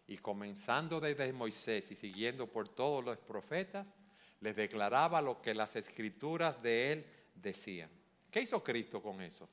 y 0.09 0.19
comenzando 0.19 1.01
desde 1.01 1.33
Moisés 1.33 1.91
y 1.91 1.97
siguiendo 1.97 2.47
por 2.47 2.69
todos 2.69 3.05
los 3.05 3.19
profetas, 3.19 3.93
les 4.41 4.55
declaraba 4.55 5.21
lo 5.21 5.43
que 5.43 5.55
las 5.55 5.75
escrituras 5.77 6.63
de 6.63 6.93
él 6.93 7.07
decían. 7.35 7.91
¿Qué 8.31 8.41
hizo 8.41 8.63
Cristo 8.63 9.03
con 9.03 9.21
eso? 9.21 9.49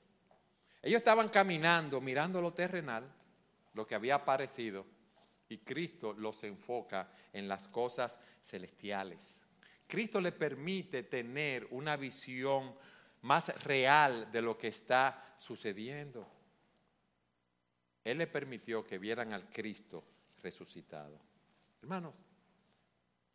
Ellos 0.81 0.99
estaban 0.99 1.29
caminando, 1.29 2.01
mirando 2.01 2.41
lo 2.41 2.53
terrenal, 2.53 3.09
lo 3.73 3.87
que 3.87 3.95
había 3.95 4.15
aparecido, 4.15 4.85
y 5.49 5.59
Cristo 5.59 6.13
los 6.13 6.43
enfoca 6.43 7.09
en 7.31 7.47
las 7.47 7.67
cosas 7.67 8.19
celestiales. 8.41 9.39
Cristo 9.87 10.19
le 10.19 10.31
permite 10.31 11.03
tener 11.03 11.67
una 11.71 11.95
visión 11.95 12.75
más 13.21 13.63
real 13.63 14.31
de 14.31 14.41
lo 14.41 14.57
que 14.57 14.67
está 14.67 15.35
sucediendo. 15.37 16.27
Él 18.03 18.17
le 18.17 18.27
permitió 18.27 18.85
que 18.85 18.97
vieran 18.97 19.33
al 19.33 19.49
Cristo 19.49 20.03
resucitado. 20.43 21.19
Hermanos, 21.81 22.13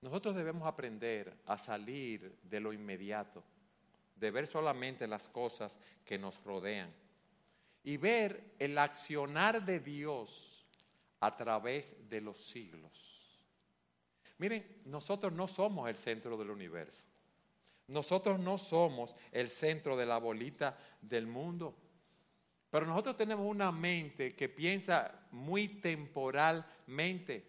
nosotros 0.01 0.37
debemos 0.37 0.69
aprender 0.69 1.37
a 1.47 1.59
salir 1.59 2.39
de 2.43 2.61
lo 2.61 2.73
inmediato, 2.73 3.43
de 4.15 4.31
ver 4.31 4.47
solamente 4.47 5.09
las 5.09 5.27
cosas 5.27 5.79
que 6.05 6.19
nos 6.19 6.43
rodean 6.45 6.93
y 7.83 7.97
ver 7.97 8.55
el 8.59 8.79
accionar 8.79 9.65
de 9.65 9.81
Dios 9.81 10.67
a 11.21 11.37
través 11.37 12.09
de 12.09 12.21
los 12.21 12.37
siglos. 12.37 13.09
Miren, 14.39 14.83
nosotros 14.85 15.33
no 15.33 15.49
somos 15.49 15.89
el 15.89 15.97
centro 15.97 16.37
del 16.37 16.51
universo. 16.51 17.05
Nosotros 17.89 18.39
no 18.39 18.59
somos 18.59 19.17
el 19.33 19.49
centro 19.49 19.97
de 19.97 20.07
la 20.07 20.19
bolita 20.19 20.79
del 21.01 21.27
mundo. 21.27 21.75
Pero 22.71 22.87
nosotros 22.87 23.17
tenemos 23.17 23.47
una 23.47 23.73
mente 23.73 24.35
que 24.35 24.49
piensa 24.49 25.27
muy 25.31 25.69
temporalmente. 25.81 27.47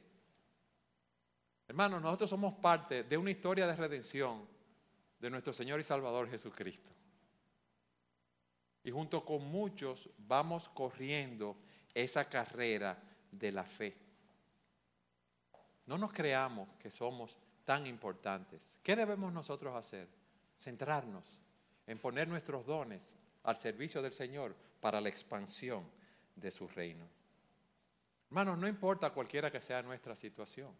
Hermanos, 1.67 2.01
nosotros 2.01 2.30
somos 2.30 2.53
parte 2.55 3.03
de 3.03 3.17
una 3.17 3.32
historia 3.32 3.67
de 3.67 3.76
redención 3.76 4.47
de 5.20 5.30
nuestro 5.30 5.53
Señor 5.53 5.80
y 5.80 5.84
Salvador 5.84 6.30
Jesucristo. 6.30 6.89
Y 8.84 8.91
junto 8.91 9.26
con 9.26 9.45
muchos 9.45 10.09
vamos 10.17 10.70
corriendo 10.70 11.57
esa 11.93 12.30
carrera 12.30 12.97
de 13.30 13.51
la 13.51 13.65
fe. 13.65 13.95
No 15.86 15.97
nos 15.97 16.13
creamos 16.13 16.70
que 16.80 16.89
somos 16.89 17.38
tan 17.65 17.86
importantes. 17.88 18.80
¿Qué 18.82 18.95
debemos 18.95 19.34
nosotros 19.34 19.76
hacer? 19.76 20.07
Centrarnos 20.57 21.39
en 21.86 21.99
poner 21.99 22.28
nuestros 22.28 22.65
dones 22.65 23.13
al 23.50 23.58
servicio 23.58 24.02
del 24.02 24.14
Señor 24.14 24.56
para 24.80 25.02
la 25.02 25.10
expansión 25.10 25.84
de 26.36 26.52
su 26.52 26.68
reino. 26.68 27.08
Hermanos, 28.28 28.60
no 28.60 28.68
importa 28.68 29.10
cualquiera 29.10 29.52
que 29.52 29.60
sea 29.60 29.82
nuestra 29.82 30.16
situación. 30.16 30.72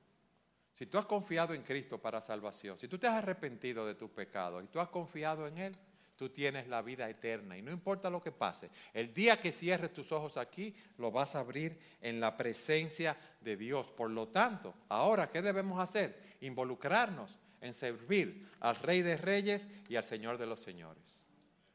Si 0.72 0.86
tú 0.86 1.00
has 1.00 1.06
confiado 1.08 1.56
en 1.56 1.64
Cristo 1.64 1.98
para 1.98 2.22
salvación, 2.22 2.78
si 2.78 2.88
tú 2.88 3.00
te 3.00 3.08
has 3.08 3.16
arrepentido 3.16 3.88
de 3.88 3.96
tus 3.96 4.12
pecados 4.12 4.64
y 4.64 4.68
tú 4.68 4.80
has 4.80 4.90
confiado 4.90 5.48
en 5.48 5.58
Él, 5.58 5.76
tú 6.16 6.30
tienes 6.30 6.68
la 6.68 6.84
vida 6.84 7.10
eterna. 7.10 7.58
Y 7.58 7.64
no 7.64 7.72
importa 7.72 8.08
lo 8.08 8.22
que 8.22 8.32
pase, 8.32 8.70
el 8.94 9.12
día 9.16 9.42
que 9.42 9.52
cierres 9.52 9.92
tus 9.92 10.12
ojos 10.12 10.38
aquí, 10.38 10.76
lo 11.00 11.12
vas 11.12 11.36
a 11.36 11.40
abrir 11.40 11.80
en 12.02 12.20
la 12.20 12.38
presencia 12.38 13.18
de 13.42 13.58
Dios. 13.58 13.90
Por 13.90 14.12
lo 14.12 14.28
tanto, 14.28 14.76
ahora, 14.90 15.32
¿qué 15.32 15.42
debemos 15.42 15.80
hacer? 15.80 16.38
Involucrarnos 16.42 17.40
en 17.62 17.74
servir 17.74 18.48
al 18.60 18.76
Rey 18.76 19.02
de 19.02 19.18
Reyes 19.18 19.68
y 19.90 19.96
al 19.96 20.04
Señor 20.04 20.38
de 20.38 20.46
los 20.46 20.62
Señores. 20.62 21.20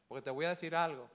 Porque 0.07 0.23
te 0.23 0.29
voy 0.29 0.45
a 0.45 0.49
decir 0.49 0.75
algo, 0.75 1.09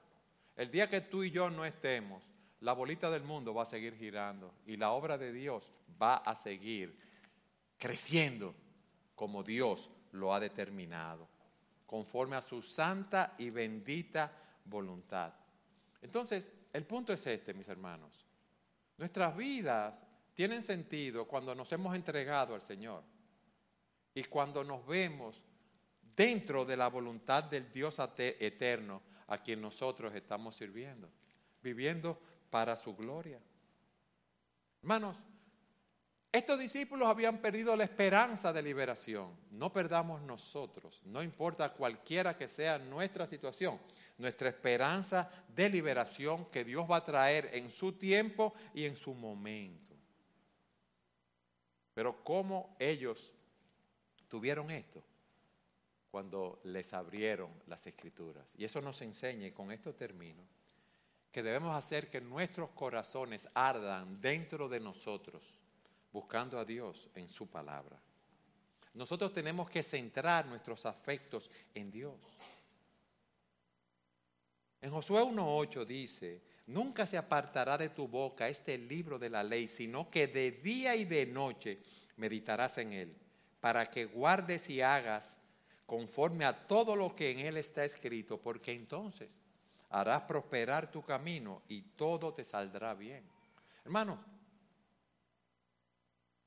el 0.57 0.71
día 0.71 0.89
que 0.89 1.01
tú 1.01 1.23
y 1.23 1.31
yo 1.31 1.51
no 1.51 1.65
estemos, 1.65 2.23
la 2.61 2.73
bolita 2.73 3.11
del 3.11 3.23
mundo 3.23 3.55
va 3.55 3.63
a 3.63 3.67
seguir 3.67 3.97
girando 3.97 4.53
y 4.67 4.77
la 4.77 4.91
obra 4.91 5.17
de 5.17 5.33
Dios 5.33 5.73
va 6.01 6.17
a 6.17 6.35
seguir 6.35 6.99
creciendo 7.79 8.55
como 9.15 9.43
Dios 9.43 9.91
lo 10.13 10.35
ha 10.35 10.41
determinado, 10.41 11.29
conforme 11.87 12.37
a 12.37 12.43
su 12.43 12.63
santa 12.63 13.35
y 13.39 13.51
bendita 13.51 14.31
voluntad. 14.65 15.33
Entonces, 16.03 16.53
el 16.73 16.85
punto 16.85 17.13
es 17.13 17.27
este, 17.27 17.55
mis 17.55 17.69
hermanos. 17.69 18.27
Nuestras 18.99 19.37
vidas 19.37 20.05
tienen 20.35 20.63
sentido 20.63 21.27
cuando 21.27 21.55
nos 21.55 21.73
hemos 21.73 21.95
entregado 21.95 22.55
al 22.55 22.63
Señor 22.63 23.03
y 24.15 24.25
cuando 24.25 24.63
nos 24.65 24.87
vemos 24.87 25.43
dentro 26.21 26.67
de 26.67 26.77
la 26.77 26.89
voluntad 26.89 27.45
del 27.45 27.73
Dios 27.73 27.99
eterno 28.19 29.01
a 29.29 29.39
quien 29.39 29.59
nosotros 29.63 30.15
estamos 30.15 30.55
sirviendo, 30.55 31.09
viviendo 31.63 32.21
para 32.51 32.77
su 32.77 32.95
gloria. 32.95 33.41
Hermanos, 34.83 35.17
estos 36.31 36.59
discípulos 36.59 37.09
habían 37.09 37.39
perdido 37.39 37.75
la 37.75 37.85
esperanza 37.85 38.53
de 38.53 38.61
liberación. 38.61 39.35
No 39.51 39.73
perdamos 39.73 40.21
nosotros, 40.21 41.01
no 41.07 41.23
importa 41.23 41.73
cualquiera 41.73 42.37
que 42.37 42.49
sea 42.49 42.79
nuestra 42.79 43.27
situación, 43.27 43.81
nuestra 44.19 44.51
esperanza 44.51 45.31
de 45.49 45.71
liberación 45.71 46.51
que 46.51 46.65
Dios 46.65 46.87
va 46.89 46.97
a 46.97 47.05
traer 47.07 47.49
en 47.55 47.71
su 47.71 47.95
tiempo 47.95 48.53
y 48.75 48.85
en 48.85 48.95
su 48.95 49.15
momento. 49.15 49.97
Pero 51.95 52.23
¿cómo 52.23 52.77
ellos 52.79 53.33
tuvieron 54.29 54.71
esto? 54.71 55.03
Cuando 56.11 56.61
les 56.65 56.93
abrieron 56.93 57.51
las 57.67 57.87
escrituras. 57.87 58.45
Y 58.57 58.65
eso 58.65 58.81
nos 58.81 59.01
enseña, 59.03 59.47
y 59.47 59.53
con 59.53 59.71
esto 59.71 59.95
termino, 59.95 60.43
que 61.31 61.43
debemos 61.43 61.77
hacer 61.77 62.11
que 62.11 62.21
nuestros 62.21 62.71
corazones 62.71 63.49
ardan 63.55 64.21
dentro 64.21 64.69
de 64.69 64.81
nosotros, 64.81 65.43
buscando 66.13 66.59
a 66.59 66.65
Dios 66.65 67.09
en 67.15 67.29
su 67.29 67.47
palabra. 67.49 68.01
Nosotros 68.95 69.33
tenemos 69.33 69.71
que 69.71 69.83
centrar 69.83 70.47
nuestros 70.47 70.85
afectos 70.85 71.49
en 71.75 71.91
Dios. 71.91 72.17
En 74.81 74.91
Josué 74.91 75.23
1.8 75.23 75.85
dice, 75.85 76.43
nunca 76.67 77.07
se 77.07 77.19
apartará 77.19 77.79
de 77.79 77.91
tu 77.91 78.09
boca 78.09 78.49
este 78.49 78.77
libro 78.79 79.19
de 79.19 79.31
la 79.31 79.45
ley, 79.45 79.69
sino 79.69 80.11
que 80.11 80.27
de 80.27 80.51
día 80.51 80.97
y 80.97 81.05
de 81.05 81.27
noche 81.27 81.79
meditarás 82.17 82.79
en 82.79 82.93
él, 82.93 83.17
para 83.61 83.91
que 83.91 84.07
guardes 84.07 84.69
y 84.71 84.81
hagas 84.81 85.39
conforme 85.91 86.45
a 86.45 86.69
todo 86.69 86.95
lo 86.95 87.17
que 87.17 87.33
en 87.33 87.41
él 87.41 87.57
está 87.57 87.83
escrito, 87.83 88.41
porque 88.41 88.73
entonces 88.73 89.29
harás 89.89 90.23
prosperar 90.23 90.89
tu 90.89 91.03
camino 91.03 91.63
y 91.67 91.83
todo 91.83 92.33
te 92.33 92.45
saldrá 92.45 92.95
bien. 92.95 93.25
Hermanos, 93.85 94.21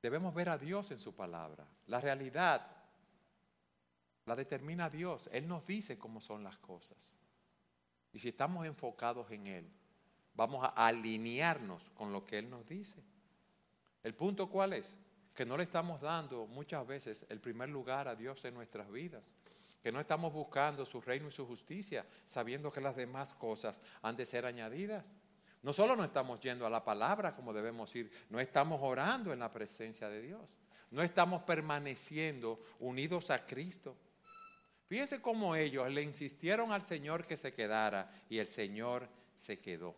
debemos 0.01 0.33
ver 0.33 0.47
a 0.47 0.57
Dios 0.57 0.91
en 0.91 0.97
su 0.97 1.13
palabra. 1.13 1.67
La 1.87 1.99
realidad 1.99 2.65
la 4.25 4.33
determina 4.37 4.89
Dios. 4.89 5.29
Él 5.33 5.45
nos 5.45 5.67
dice 5.67 5.97
cómo 5.99 6.21
son 6.21 6.41
las 6.45 6.57
cosas. 6.59 7.13
Y 8.13 8.19
si 8.19 8.29
estamos 8.29 8.65
enfocados 8.65 9.29
en 9.29 9.47
Él, 9.47 9.69
vamos 10.35 10.63
a 10.63 10.67
alinearnos 10.87 11.89
con 11.89 12.13
lo 12.13 12.25
que 12.25 12.37
Él 12.39 12.49
nos 12.49 12.65
dice. 12.65 13.03
¿El 14.03 14.15
punto 14.15 14.49
cuál 14.49 14.71
es? 14.71 14.95
Que 15.33 15.45
no 15.45 15.57
le 15.57 15.63
estamos 15.63 16.01
dando 16.01 16.45
muchas 16.45 16.85
veces 16.85 17.25
el 17.29 17.39
primer 17.39 17.69
lugar 17.69 18.07
a 18.07 18.15
Dios 18.15 18.43
en 18.45 18.53
nuestras 18.53 18.91
vidas 18.91 19.23
que 19.83 19.91
no 19.91 19.99
estamos 19.99 20.31
buscando 20.31 20.85
su 20.85 21.01
reino 21.01 21.27
y 21.27 21.31
su 21.31 21.45
justicia, 21.45 22.05
sabiendo 22.25 22.71
que 22.71 22.79
las 22.79 22.95
demás 22.95 23.33
cosas 23.33 23.81
han 24.01 24.15
de 24.15 24.25
ser 24.25 24.45
añadidas. 24.45 25.03
No 25.61 25.73
solo 25.73 25.97
no 25.97 26.05
estamos 26.05 26.39
yendo 26.39 26.65
a 26.65 26.69
la 26.69 26.85
palabra 26.85 27.35
como 27.35 27.51
debemos 27.51 27.93
ir, 27.93 28.09
no 28.29 28.39
estamos 28.39 28.79
orando 28.81 29.33
en 29.33 29.39
la 29.39 29.51
presencia 29.51 30.07
de 30.07 30.21
Dios, 30.21 30.41
no 30.89 31.03
estamos 31.03 31.43
permaneciendo 31.43 32.63
unidos 32.79 33.29
a 33.29 33.45
Cristo. 33.45 33.97
Fíjense 34.87 35.21
cómo 35.21 35.53
ellos 35.53 35.91
le 35.91 36.01
insistieron 36.01 36.71
al 36.71 36.83
Señor 36.83 37.25
que 37.25 37.35
se 37.35 37.53
quedara 37.53 38.09
y 38.29 38.37
el 38.37 38.47
Señor 38.47 39.09
se 39.35 39.59
quedó. 39.59 39.97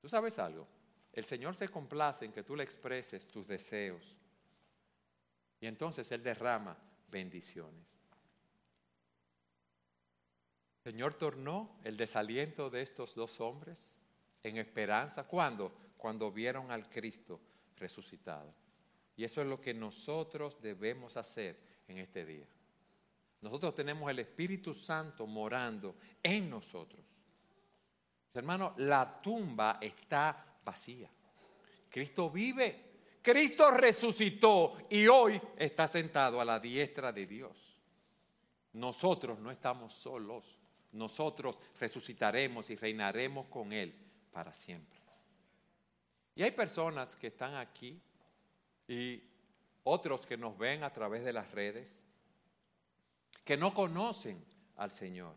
¿Tú 0.00 0.08
sabes 0.08 0.38
algo? 0.38 0.66
El 1.12 1.26
Señor 1.26 1.54
se 1.54 1.68
complace 1.68 2.24
en 2.24 2.32
que 2.32 2.44
tú 2.44 2.56
le 2.56 2.64
expreses 2.64 3.28
tus 3.28 3.46
deseos 3.46 4.16
y 5.60 5.66
entonces 5.66 6.10
Él 6.12 6.22
derrama 6.22 6.76
bendiciones. 7.10 7.86
El 10.84 10.92
Señor 10.92 11.14
tornó 11.14 11.78
el 11.84 11.96
desaliento 11.96 12.70
de 12.70 12.82
estos 12.82 13.14
dos 13.14 13.40
hombres 13.40 13.86
en 14.42 14.56
esperanza. 14.56 15.26
¿Cuándo? 15.26 15.72
Cuando 15.98 16.32
vieron 16.32 16.70
al 16.70 16.88
Cristo 16.88 17.38
resucitado. 17.76 18.54
Y 19.16 19.24
eso 19.24 19.42
es 19.42 19.46
lo 19.46 19.60
que 19.60 19.74
nosotros 19.74 20.60
debemos 20.62 21.18
hacer 21.18 21.60
en 21.86 21.98
este 21.98 22.24
día. 22.24 22.46
Nosotros 23.42 23.74
tenemos 23.74 24.10
el 24.10 24.18
Espíritu 24.20 24.72
Santo 24.72 25.26
morando 25.26 25.96
en 26.22 26.48
nosotros. 26.48 27.04
Hermano, 28.32 28.74
la 28.78 29.20
tumba 29.20 29.78
está 29.80 30.58
vacía. 30.64 31.10
Cristo 31.90 32.30
vive. 32.30 32.89
Cristo 33.22 33.70
resucitó 33.70 34.76
y 34.88 35.06
hoy 35.06 35.40
está 35.56 35.86
sentado 35.86 36.40
a 36.40 36.44
la 36.44 36.58
diestra 36.58 37.12
de 37.12 37.26
Dios. 37.26 37.56
Nosotros 38.72 39.38
no 39.38 39.50
estamos 39.50 39.94
solos 39.94 40.60
nosotros 40.92 41.58
resucitaremos 41.78 42.68
y 42.70 42.76
reinaremos 42.76 43.46
con 43.46 43.72
Él 43.72 43.94
para 44.32 44.52
siempre. 44.54 44.98
Y 46.34 46.42
hay 46.42 46.50
personas 46.52 47.16
que 47.16 47.28
están 47.28 47.54
aquí 47.54 48.00
y 48.88 49.22
otros 49.84 50.26
que 50.26 50.36
nos 50.36 50.56
ven 50.58 50.82
a 50.82 50.92
través 50.92 51.24
de 51.24 51.32
las 51.32 51.50
redes, 51.52 52.04
que 53.44 53.56
no 53.56 53.72
conocen 53.74 54.42
al 54.76 54.90
Señor. 54.90 55.34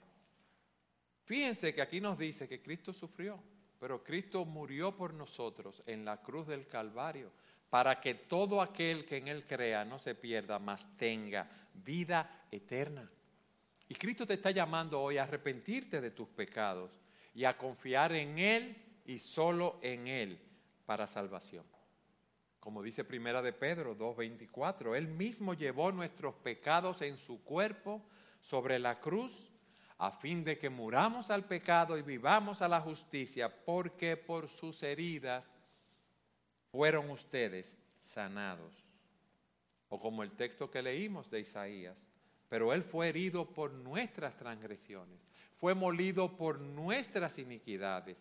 Fíjense 1.25 1.73
que 1.73 1.81
aquí 1.81 2.01
nos 2.01 2.17
dice 2.17 2.47
que 2.47 2.61
Cristo 2.61 2.93
sufrió, 2.93 3.39
pero 3.79 4.03
Cristo 4.03 4.45
murió 4.45 4.95
por 4.95 5.13
nosotros 5.13 5.83
en 5.85 6.05
la 6.05 6.21
cruz 6.21 6.47
del 6.47 6.67
Calvario, 6.67 7.31
para 7.73 7.99
que 7.99 8.13
todo 8.13 8.61
aquel 8.61 9.03
que 9.03 9.17
en 9.17 9.27
Él 9.27 9.47
crea 9.47 9.83
no 9.83 9.97
se 9.97 10.13
pierda, 10.13 10.59
mas 10.59 10.95
tenga 10.95 11.49
vida 11.73 12.45
eterna. 12.51 13.09
Y 13.89 13.95
Cristo 13.95 14.27
te 14.27 14.35
está 14.35 14.51
llamando 14.51 15.01
hoy 15.01 15.17
a 15.17 15.23
arrepentirte 15.23 15.99
de 15.99 16.11
tus 16.11 16.29
pecados 16.29 16.91
y 17.33 17.45
a 17.45 17.57
confiar 17.57 18.11
en 18.11 18.37
Él 18.37 19.01
y 19.07 19.17
solo 19.17 19.79
en 19.81 20.05
Él 20.05 20.39
para 20.85 21.07
salvación. 21.07 21.65
Como 22.59 22.83
dice 22.83 23.05
Primera 23.05 23.41
de 23.41 23.53
Pedro 23.53 23.97
2.24, 23.97 24.95
Él 24.95 25.07
mismo 25.07 25.55
llevó 25.55 25.91
nuestros 25.91 26.35
pecados 26.35 27.01
en 27.01 27.17
su 27.17 27.43
cuerpo 27.43 28.05
sobre 28.39 28.77
la 28.77 28.99
cruz 28.99 29.51
a 29.97 30.11
fin 30.11 30.43
de 30.43 30.59
que 30.59 30.69
muramos 30.69 31.31
al 31.31 31.45
pecado 31.45 31.97
y 31.97 32.03
vivamos 32.03 32.61
a 32.61 32.67
la 32.67 32.81
justicia, 32.81 33.51
porque 33.65 34.15
por 34.15 34.47
sus 34.47 34.83
heridas 34.83 35.49
fueron 36.73 37.11
ustedes 37.11 37.77
sanados. 38.01 38.73
O 39.89 39.99
como 39.99 40.23
el 40.23 40.31
texto 40.31 40.71
que 40.71 40.81
leímos 40.81 41.29
de 41.29 41.41
Isaías, 41.41 42.09
pero 42.49 42.73
Él 42.73 42.83
fue 42.83 43.09
herido 43.09 43.45
por 43.45 43.71
nuestras 43.71 44.35
transgresiones, 44.37 45.21
fue 45.55 45.75
molido 45.75 46.35
por 46.35 46.59
nuestras 46.59 47.37
iniquidades. 47.37 48.17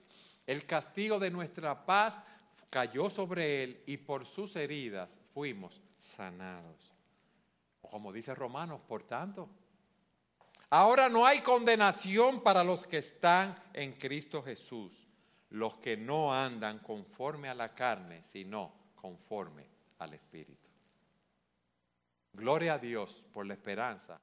El 0.46 0.66
castigo 0.66 1.18
de 1.18 1.30
nuestra 1.30 1.86
paz 1.86 2.22
cayó 2.68 3.08
sobre 3.08 3.64
Él 3.64 3.82
y 3.86 3.96
por 3.96 4.26
sus 4.26 4.54
heridas 4.54 5.18
fuimos 5.32 5.80
sanados. 5.98 6.92
O 7.80 7.88
como 7.88 8.12
dice 8.12 8.34
Romanos, 8.34 8.82
por 8.86 9.02
tanto, 9.04 9.48
ahora 10.68 11.08
no 11.08 11.24
hay 11.24 11.40
condenación 11.40 12.42
para 12.42 12.62
los 12.62 12.86
que 12.86 12.98
están 12.98 13.58
en 13.72 13.92
Cristo 13.92 14.42
Jesús, 14.42 15.08
los 15.52 15.76
que 15.76 15.96
no 15.96 16.34
andan 16.34 16.78
conforme 16.78 17.48
a 17.48 17.54
la 17.54 17.74
carne, 17.74 18.22
sino 18.24 18.72
conforme 18.94 19.66
al 19.98 20.14
Espíritu. 20.14 20.70
Gloria 22.32 22.74
a 22.74 22.78
Dios 22.78 23.26
por 23.32 23.46
la 23.46 23.54
esperanza 23.54 24.18